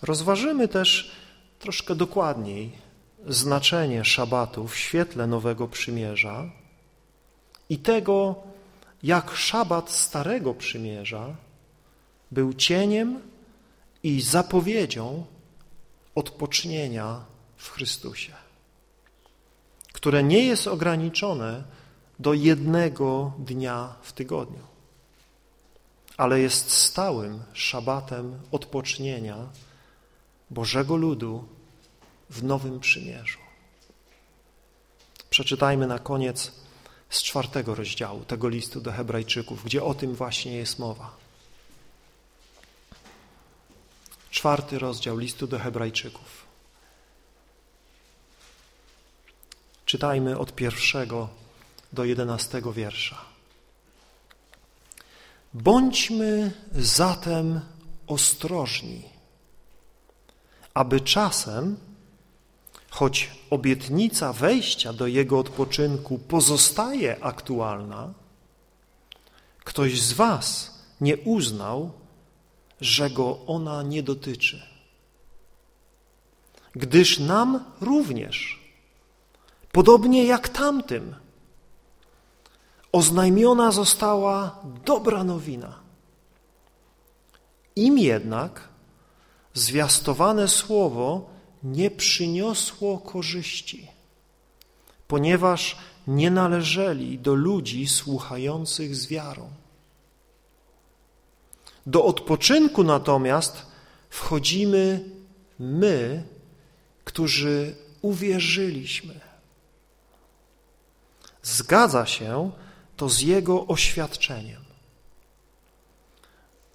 Rozważymy 0.02 0.68
też 0.68 1.12
troszkę 1.60 1.96
dokładniej 1.96 2.72
znaczenie 3.28 4.06
szabatu 4.06 4.68
w 4.68 4.78
świetle 4.78 5.28
Nowego 5.28 5.68
Przymierza 5.68 6.50
i 7.70 7.78
tego, 7.78 8.36
jak 9.04 9.32
szabat 9.32 9.92
Starego 9.92 10.54
Przymierza 10.54 11.36
był 12.32 12.54
cieniem 12.54 13.20
i 14.04 14.22
zapowiedzią 14.22 15.26
odpocznienia 16.16 17.26
w 17.58 17.70
Chrystusie, 17.70 18.34
które 19.94 20.24
nie 20.24 20.46
jest 20.46 20.68
ograniczone 20.68 21.64
do 22.24 22.34
jednego 22.34 23.34
dnia 23.38 23.96
w 24.02 24.14
tygodniu, 24.14 24.64
ale 26.18 26.40
jest 26.40 26.72
stałym 26.72 27.44
szabatem 27.54 28.40
odpocznienia 28.52 29.38
Bożego 30.50 30.96
ludu 30.96 31.48
w 32.30 32.44
Nowym 32.44 32.80
Przymierzu. 32.80 33.40
Przeczytajmy 35.30 35.88
na 35.88 36.00
koniec 36.00 36.52
z 37.10 37.22
czwartego 37.24 37.76
rozdziału 37.76 38.26
tego 38.26 38.50
listu 38.50 38.82
do 38.82 38.92
Hebrajczyków, 38.92 39.64
gdzie 39.64 39.84
o 39.84 39.94
tym 39.94 40.16
właśnie 40.16 40.56
jest 40.56 40.80
mowa. 40.80 41.16
Czwarty 44.32 44.80
rozdział 44.80 45.18
listu 45.18 45.48
do 45.48 45.60
Hebrajczyków. 45.60 46.46
Czytajmy 49.86 50.40
od 50.40 50.56
pierwszego 50.56 51.43
do 51.94 52.06
jedenastego 52.06 52.74
wiersza. 52.74 53.18
Bądźmy 55.54 56.52
zatem 56.72 57.62
ostrożni, 58.08 59.04
aby 60.74 61.02
czasem, 61.02 61.78
choć 62.90 63.32
obietnica 63.50 64.34
wejścia 64.34 64.94
do 64.94 65.08
Jego 65.08 65.40
odpoczynku 65.40 66.20
pozostaje 66.20 67.24
aktualna, 67.24 68.14
ktoś 69.64 70.02
z 70.02 70.14
Was 70.14 70.80
nie 71.02 71.18
uznał, 71.18 71.92
że 72.82 73.10
go 73.10 73.46
ona 73.46 73.84
nie 73.84 74.04
dotyczy. 74.04 74.62
Gdyż 76.76 77.20
nam 77.20 77.66
również, 77.82 78.60
podobnie 79.72 80.26
jak 80.26 80.50
tamtym, 80.50 81.16
oznajmiona 82.94 83.72
została 83.72 84.60
dobra 84.86 85.24
nowina. 85.24 85.80
Im 87.76 88.00
jednak 88.00 88.68
zwiastowane 89.54 90.48
słowo 90.48 91.30
nie 91.64 91.92
przyniosło 91.92 92.98
korzyści, 92.98 93.88
ponieważ 95.08 95.78
nie 96.08 96.32
należeli 96.32 97.20
do 97.20 97.34
ludzi 97.34 97.88
słuchających 97.88 98.96
z 98.96 99.08
wiarą. 99.08 99.50
Do 101.86 102.06
odpoczynku 102.06 102.84
natomiast 102.84 103.66
wchodzimy 104.10 105.10
my, 105.60 106.24
którzy 107.04 107.76
uwierzyliśmy. 108.02 109.20
Zgadza 111.44 112.06
się 112.06 112.52
to 112.98 113.10
z 113.10 113.22
Jego 113.22 113.68
oświadczeniem. 113.68 114.64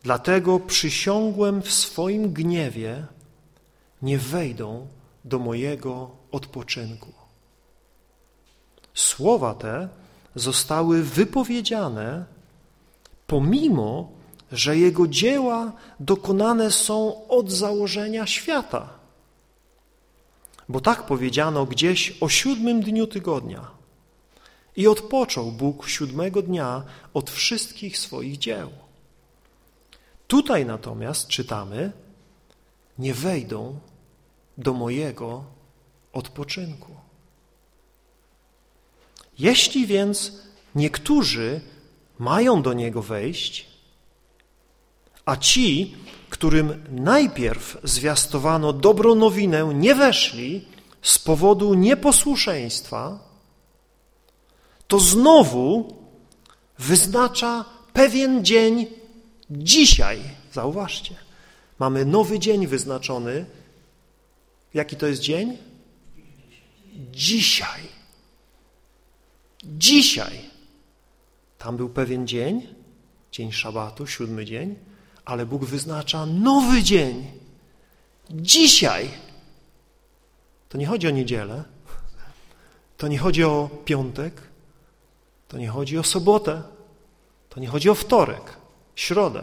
Dlatego 0.03 0.61
przysiągłem 0.61 1.62
w 1.62 1.73
swoim 1.73 2.33
gniewie, 2.33 3.07
nie 4.03 4.19
wejdą 4.19 4.87
do 5.25 5.39
mojego 5.39 6.11
odpoczynku. 6.33 7.12
Słowa 8.95 9.55
te 9.55 9.89
zostały 10.35 11.03
wypowiedziane 11.03 12.25
pomimo, 13.27 14.11
że 14.53 14.77
Jego 14.77 15.09
dzieła 15.09 15.73
dokonane 16.01 16.71
są 16.71 17.29
od 17.29 17.51
założenia 17.51 18.27
świata. 18.27 18.89
Bo 20.69 20.81
tak 20.81 21.07
powiedziano 21.07 21.66
gdzieś 21.66 22.19
o 22.21 22.29
siódmym 22.29 22.81
dniu 22.81 23.07
tygodnia. 23.07 23.78
I 24.79 24.87
odpoczął 24.87 25.53
Bóg 25.53 25.89
siódmego 25.89 26.43
dnia 26.43 26.83
od 27.14 27.31
wszystkich 27.31 27.99
swoich 27.99 28.39
dzieł. 28.39 28.70
Tutaj 30.26 30.66
natomiast 30.66 31.29
czytamy, 31.29 31.93
nie 32.99 33.14
wejdą 33.14 33.79
do 34.59 34.72
mojego 34.72 35.45
odpoczynku. 36.12 36.95
Jeśli 39.39 39.87
więc 39.87 40.33
niektórzy 40.74 41.61
mają 42.18 42.62
do 42.62 42.72
niego 42.72 43.03
wejść, 43.03 43.66
a 45.24 45.37
ci, 45.37 45.97
którym 46.31 46.85
najpierw 46.91 47.76
zwiastowano 47.85 48.72
dobrą 48.72 49.14
nowinę, 49.14 49.70
nie 49.74 49.95
weszli 49.95 50.64
z 51.03 51.18
powodu 51.18 51.74
nieposłuszeństwa, 51.74 53.28
to 54.89 55.01
znowu 55.01 55.95
wyznacza 56.78 57.64
pewien 57.93 58.45
dzień 58.45 58.86
dzisiaj. 59.51 60.20
Zauważcie, 60.53 61.14
mamy 61.78 62.05
nowy 62.05 62.39
dzień 62.39 62.66
wyznaczony. 62.66 63.47
Jaki 64.74 64.97
to 64.97 65.07
jest 65.07 65.22
dzień? 65.22 65.57
Dzisiaj. 67.12 67.80
Dzisiaj. 69.64 70.41
Tam 71.59 71.76
był 71.76 71.89
pewien 71.89 72.26
dzień, 72.26 72.74
dzień 73.32 73.53
szabatu, 73.53 74.07
siódmy 74.07 74.45
dzień, 74.45 74.74
ale 75.24 75.47
Bóg 75.47 75.64
wyznacza 75.64 76.26
nowy 76.26 76.82
dzień. 76.82 77.26
Dzisiaj. 78.30 79.11
To 80.68 80.78
nie 80.78 80.86
chodzi 80.86 81.09
o 81.09 81.11
niedzielę, 81.11 81.64
to 82.97 83.09
nie 83.09 83.18
chodzi 83.18 83.45
o 83.45 83.70
piątek, 83.84 84.47
to 85.49 85.59
nie 85.59 85.68
chodzi 85.68 85.99
o 85.99 86.03
sobotę, 86.03 86.62
to 87.49 87.61
nie 87.61 87.68
chodzi 87.68 87.90
o 87.90 87.94
wtorek, 87.94 88.57
środę. 88.96 89.42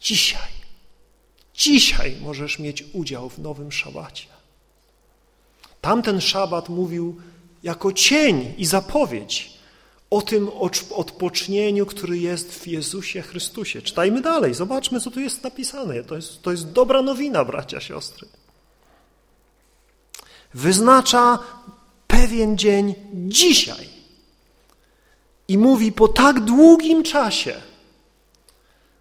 Dzisiaj, 0.00 0.52
dzisiaj 1.54 2.16
możesz 2.20 2.58
mieć 2.58 2.84
udział 2.92 3.28
w 3.28 3.38
nowym 3.38 3.72
szabacie. 3.72 4.26
Tamten 5.80 6.20
szabat 6.20 6.68
mówił 6.68 7.20
jako 7.62 7.92
cień 7.92 8.54
i 8.58 8.66
zapowiedź 8.66 9.58
o 10.10 10.22
tym 10.22 10.50
odpocznieniu, 10.90 11.86
który 11.86 12.18
jest 12.18 12.52
w 12.52 12.66
Jezusie 12.66 13.22
Chrystusie. 13.22 13.82
Czytajmy 13.82 14.20
dalej, 14.20 14.54
zobaczmy, 14.54 15.00
co 15.00 15.10
tu 15.10 15.20
jest 15.20 15.44
napisane. 15.44 16.04
To 16.04 16.16
jest, 16.16 16.42
to 16.42 16.50
jest 16.50 16.72
dobra 16.72 17.02
nowina, 17.02 17.44
bracia, 17.44 17.80
siostry. 17.80 18.28
Wyznacza 20.54 21.38
pewien 22.06 22.58
dzień 22.58 22.94
dzisiaj. 23.14 23.97
I 25.48 25.58
mówi, 25.58 25.92
po 25.92 26.08
tak 26.08 26.40
długim 26.40 27.02
czasie, 27.02 27.54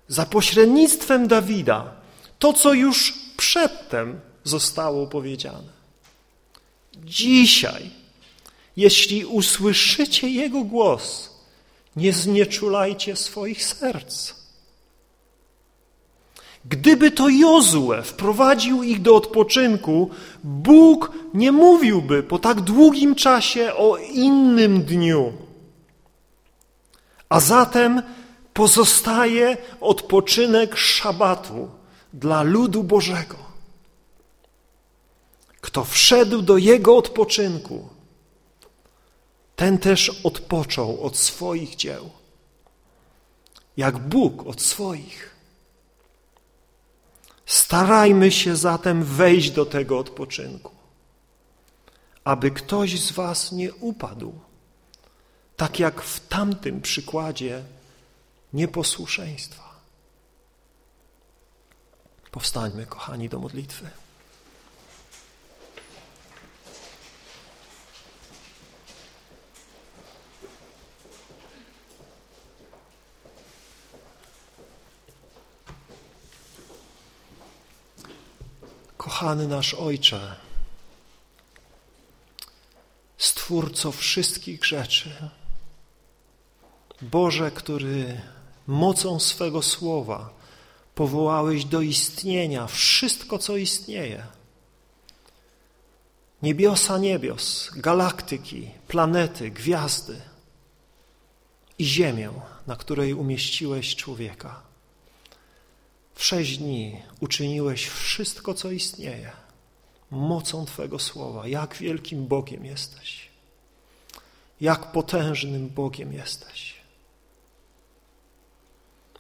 za 0.08 0.26
pośrednictwem 0.26 1.28
Dawida, 1.28 1.92
to, 2.40 2.54
co 2.54 2.74
już 2.74 3.14
przedtem 3.38 4.20
zostało 4.44 5.08
powiedziane. 5.08 5.78
Dzisiaj, 7.06 7.90
jeśli 8.78 9.26
usłyszycie 9.26 10.30
Jego 10.30 10.64
głos, 10.64 11.30
nie 11.96 12.14
znieczulajcie 12.14 13.16
swoich 13.16 13.64
serc. 13.64 14.34
Gdyby 16.66 17.12
to 17.12 17.30
Jozue 17.30 18.04
wprowadził 18.04 18.84
ich 18.84 19.02
do 19.02 19.16
odpoczynku, 19.16 20.10
Bóg 20.44 21.12
nie 21.34 21.52
mówiłby 21.52 22.24
po 22.24 22.40
tak 22.40 22.62
długim 22.62 23.16
czasie 23.16 23.74
o 23.74 23.98
innym 23.98 24.84
dniu. 24.84 25.47
A 27.30 27.40
zatem 27.40 28.02
pozostaje 28.54 29.58
odpoczynek 29.82 30.78
szabatu 30.78 31.70
dla 32.14 32.44
ludu 32.44 32.84
Bożego. 32.84 33.38
Kto 35.62 35.84
wszedł 35.86 36.42
do 36.42 36.58
Jego 36.58 36.98
odpoczynku, 36.98 37.90
ten 39.56 39.78
też 39.78 40.22
odpoczął 40.24 41.04
od 41.04 41.18
swoich 41.18 41.76
dzieł, 41.76 42.10
jak 43.78 43.98
Bóg 43.98 44.48
od 44.48 44.62
swoich. 44.62 45.36
Starajmy 47.46 48.32
się 48.32 48.56
zatem 48.56 49.04
wejść 49.04 49.52
do 49.52 49.66
tego 49.66 50.00
odpoczynku, 50.00 50.72
aby 52.24 52.52
ktoś 52.52 53.02
z 53.02 53.12
Was 53.12 53.52
nie 53.52 53.74
upadł, 53.74 54.34
tak 55.58 55.80
jak 55.80 56.02
w 56.02 56.28
tamtym 56.28 56.82
przykładzie 56.82 57.64
nieposłuszeństwa. 58.54 59.80
Powstańmy, 62.32 62.86
kochani, 62.86 63.30
do 63.30 63.40
modlitwy. 63.40 63.90
Kochany 78.98 79.48
nasz 79.48 79.74
Ojcze, 79.74 80.36
Stwórco 83.18 83.92
wszystkich 83.92 84.66
rzeczy, 84.66 85.30
Boże, 87.02 87.52
który 87.52 88.22
mocą 88.68 89.20
swego 89.20 89.62
słowa 89.62 90.38
powołałeś 90.96 91.66
do 91.66 91.82
istnienia 91.82 92.68
wszystko, 92.68 93.38
co 93.38 93.58
istnieje. 93.58 94.24
Niebiosa 96.42 96.98
niebios, 96.98 97.72
galaktyki, 97.76 98.72
planety, 98.88 99.52
gwiazdy 99.52 100.22
i 101.80 101.86
ziemię, 101.86 102.32
na 102.68 102.76
której 102.76 103.14
umieściłeś 103.14 103.96
człowieka. 103.96 104.62
W 106.16 106.24
sześć 106.24 106.58
dni 106.58 107.02
uczyniłeś 107.20 107.88
wszystko, 107.88 108.54
co 108.54 108.72
istnieje, 108.72 109.32
mocą 110.12 110.66
Twego 110.66 111.00
słowa. 111.00 111.48
Jak 111.48 111.76
wielkim 111.76 112.28
Bogiem 112.28 112.66
jesteś, 112.66 113.30
jak 114.62 114.92
potężnym 114.92 115.70
Bogiem 115.70 116.14
jesteś. 116.14 116.77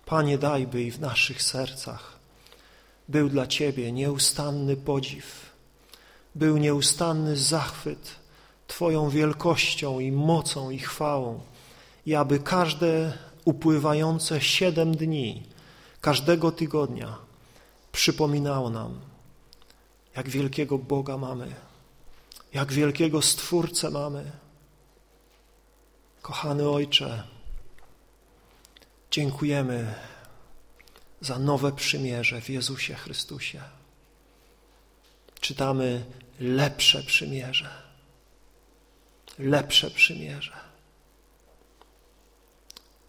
Panie, 0.08 0.38
daj, 0.38 0.68
by 0.68 0.84
i 0.84 0.92
w 0.92 1.00
naszych 1.00 1.42
sercach 1.44 2.20
był 3.08 3.30
dla 3.30 3.48
Ciebie 3.48 3.92
nieustanny 3.92 4.76
podziw, 4.76 5.52
był 6.36 6.58
nieustanny 6.58 7.38
zachwyt 7.38 8.16
Twoją 8.68 9.10
wielkością 9.10 10.00
i 10.00 10.12
mocą 10.12 10.70
i 10.70 10.80
chwałą 10.80 11.40
i 12.06 12.16
aby 12.16 12.40
każde 12.40 13.18
upływające 13.46 14.42
siedem 14.42 14.96
dni 14.96 15.44
każdego 16.02 16.52
tygodnia 16.52 17.18
przypominało 17.92 18.70
nam, 18.70 19.00
jak 20.16 20.30
wielkiego 20.30 20.78
Boga 20.78 21.18
mamy, 21.18 21.56
jak 22.54 22.74
wielkiego 22.74 23.22
Stwórcę 23.22 23.90
mamy. 23.90 24.32
Kochany 26.22 26.70
Ojcze, 26.70 27.24
dziękujemy 29.12 29.94
za 31.22 31.40
nowe 31.40 31.72
przymierze 31.72 32.42
w 32.42 32.50
Jezusie 32.50 32.94
Chrystusie. 32.94 33.62
Czytamy 35.40 36.06
lepsze 36.40 37.04
przymierze, 37.04 37.70
lepsze 39.40 39.92
przymierze. 39.92 40.54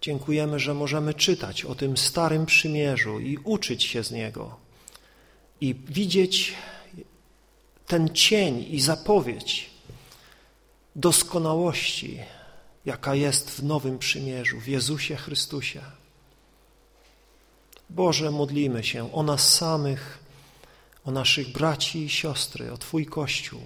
Dziękujemy, 0.00 0.58
że 0.58 0.74
możemy 0.74 1.14
czytać 1.14 1.64
o 1.64 1.74
tym 1.74 1.96
starym 1.96 2.46
przymierzu 2.46 3.20
i 3.20 3.38
uczyć 3.44 3.84
się 3.84 4.04
z 4.04 4.10
niego 4.10 4.56
i 5.60 5.74
widzieć 5.74 6.54
ten 7.86 8.08
cień 8.08 8.66
i 8.70 8.80
zapowiedź 8.80 9.70
doskonałości, 10.96 12.20
jaka 12.86 13.14
jest 13.14 13.50
w 13.50 13.64
nowym 13.64 13.98
przymierzu, 13.98 14.60
w 14.60 14.68
Jezusie 14.68 15.16
Chrystusie. 15.16 15.80
Boże, 17.90 18.30
modlimy 18.30 18.84
się 18.84 19.12
o 19.12 19.22
nas 19.22 19.54
samych, 19.54 20.18
o 21.04 21.10
naszych 21.10 21.52
braci 21.52 22.04
i 22.04 22.08
siostry, 22.08 22.72
o 22.72 22.78
Twój 22.78 23.06
Kościół, 23.06 23.60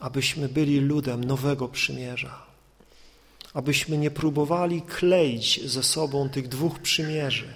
abyśmy 0.00 0.48
byli 0.48 0.80
ludem 0.80 1.24
nowego 1.24 1.68
przymierza 1.68 2.52
abyśmy 3.54 3.98
nie 3.98 4.10
próbowali 4.10 4.82
kleić 4.82 5.70
ze 5.70 5.82
sobą 5.82 6.28
tych 6.28 6.48
dwóch 6.48 6.78
przymierzy, 6.78 7.54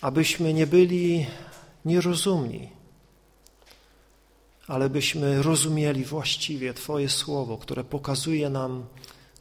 abyśmy 0.00 0.54
nie 0.54 0.66
byli 0.66 1.26
nierozumni, 1.84 2.68
ale 4.68 4.90
byśmy 4.90 5.42
rozumieli 5.42 6.04
właściwie 6.04 6.74
Twoje 6.74 7.08
słowo, 7.08 7.58
które 7.58 7.84
pokazuje 7.84 8.50
nam 8.50 8.86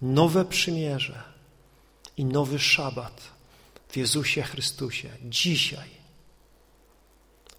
nowe 0.01 0.45
przymierze 0.45 1.23
i 2.17 2.25
nowy 2.25 2.59
szabat 2.59 3.21
w 3.87 3.97
Jezusie 3.97 4.43
Chrystusie 4.43 5.09
dzisiaj. 5.23 5.95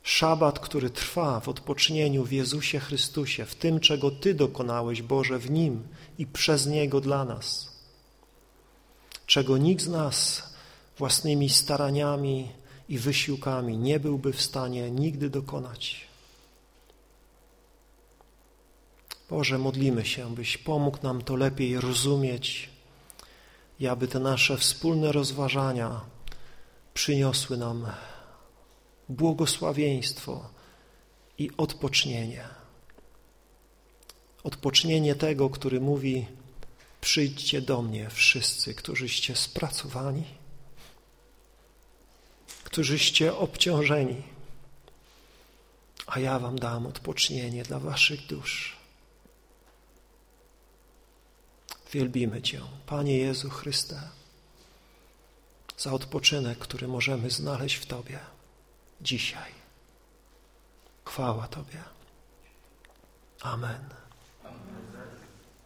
Szabat, 0.02 0.58
który 0.58 0.90
trwa 0.90 1.40
w 1.40 1.48
odpocznieniu 1.48 2.24
w 2.24 2.32
Jezusie 2.32 2.80
Chrystusie, 2.80 3.44
w 3.44 3.54
tym, 3.54 3.80
czego 3.80 4.10
Ty 4.10 4.34
dokonałeś, 4.34 5.02
Boże, 5.02 5.38
w 5.38 5.50
Nim 5.50 5.82
i 6.18 6.26
przez 6.26 6.66
Niego 6.66 7.00
dla 7.00 7.24
nas, 7.24 7.72
czego 9.26 9.58
nikt 9.58 9.82
z 9.82 9.88
nas 9.88 10.42
własnymi 10.98 11.48
staraniami 11.50 12.48
i 12.88 12.98
wysiłkami 12.98 13.78
nie 13.78 14.00
byłby 14.00 14.32
w 14.32 14.42
stanie 14.42 14.90
nigdy 14.90 15.30
dokonać. 15.30 16.05
Boże, 19.30 19.58
modlimy 19.58 20.06
się, 20.06 20.34
byś 20.34 20.58
pomógł 20.58 20.98
nam 21.02 21.22
to 21.22 21.36
lepiej 21.36 21.80
rozumieć 21.80 22.70
i 23.80 23.86
aby 23.86 24.08
te 24.08 24.18
nasze 24.18 24.56
wspólne 24.58 25.12
rozważania 25.12 26.00
przyniosły 26.94 27.56
nam 27.56 27.86
błogosławieństwo 29.08 30.48
i 31.38 31.50
odpocznienie. 31.56 32.44
Odpocznienie 34.44 35.14
tego, 35.14 35.50
który 35.50 35.80
mówi: 35.80 36.26
Przyjdźcie 37.00 37.62
do 37.62 37.82
mnie, 37.82 38.10
wszyscy, 38.10 38.74
którzyście 38.74 39.36
spracowani, 39.36 40.24
którzyście 42.64 43.36
obciążeni, 43.36 44.22
a 46.06 46.20
ja 46.20 46.38
wam 46.38 46.58
dam 46.58 46.86
odpocznienie 46.86 47.62
dla 47.62 47.78
waszych 47.78 48.26
dusz. 48.26 48.75
Wielbimy 51.92 52.42
Cię, 52.42 52.60
Panie 52.86 53.18
Jezu 53.18 53.50
Chryste, 53.50 54.00
za 55.78 55.92
odpoczynek, 55.92 56.58
który 56.58 56.88
możemy 56.88 57.30
znaleźć 57.30 57.76
w 57.76 57.86
Tobie 57.86 58.18
dzisiaj. 59.00 59.52
Chwała 61.04 61.48
Tobie. 61.48 61.82
Amen. 63.40 63.95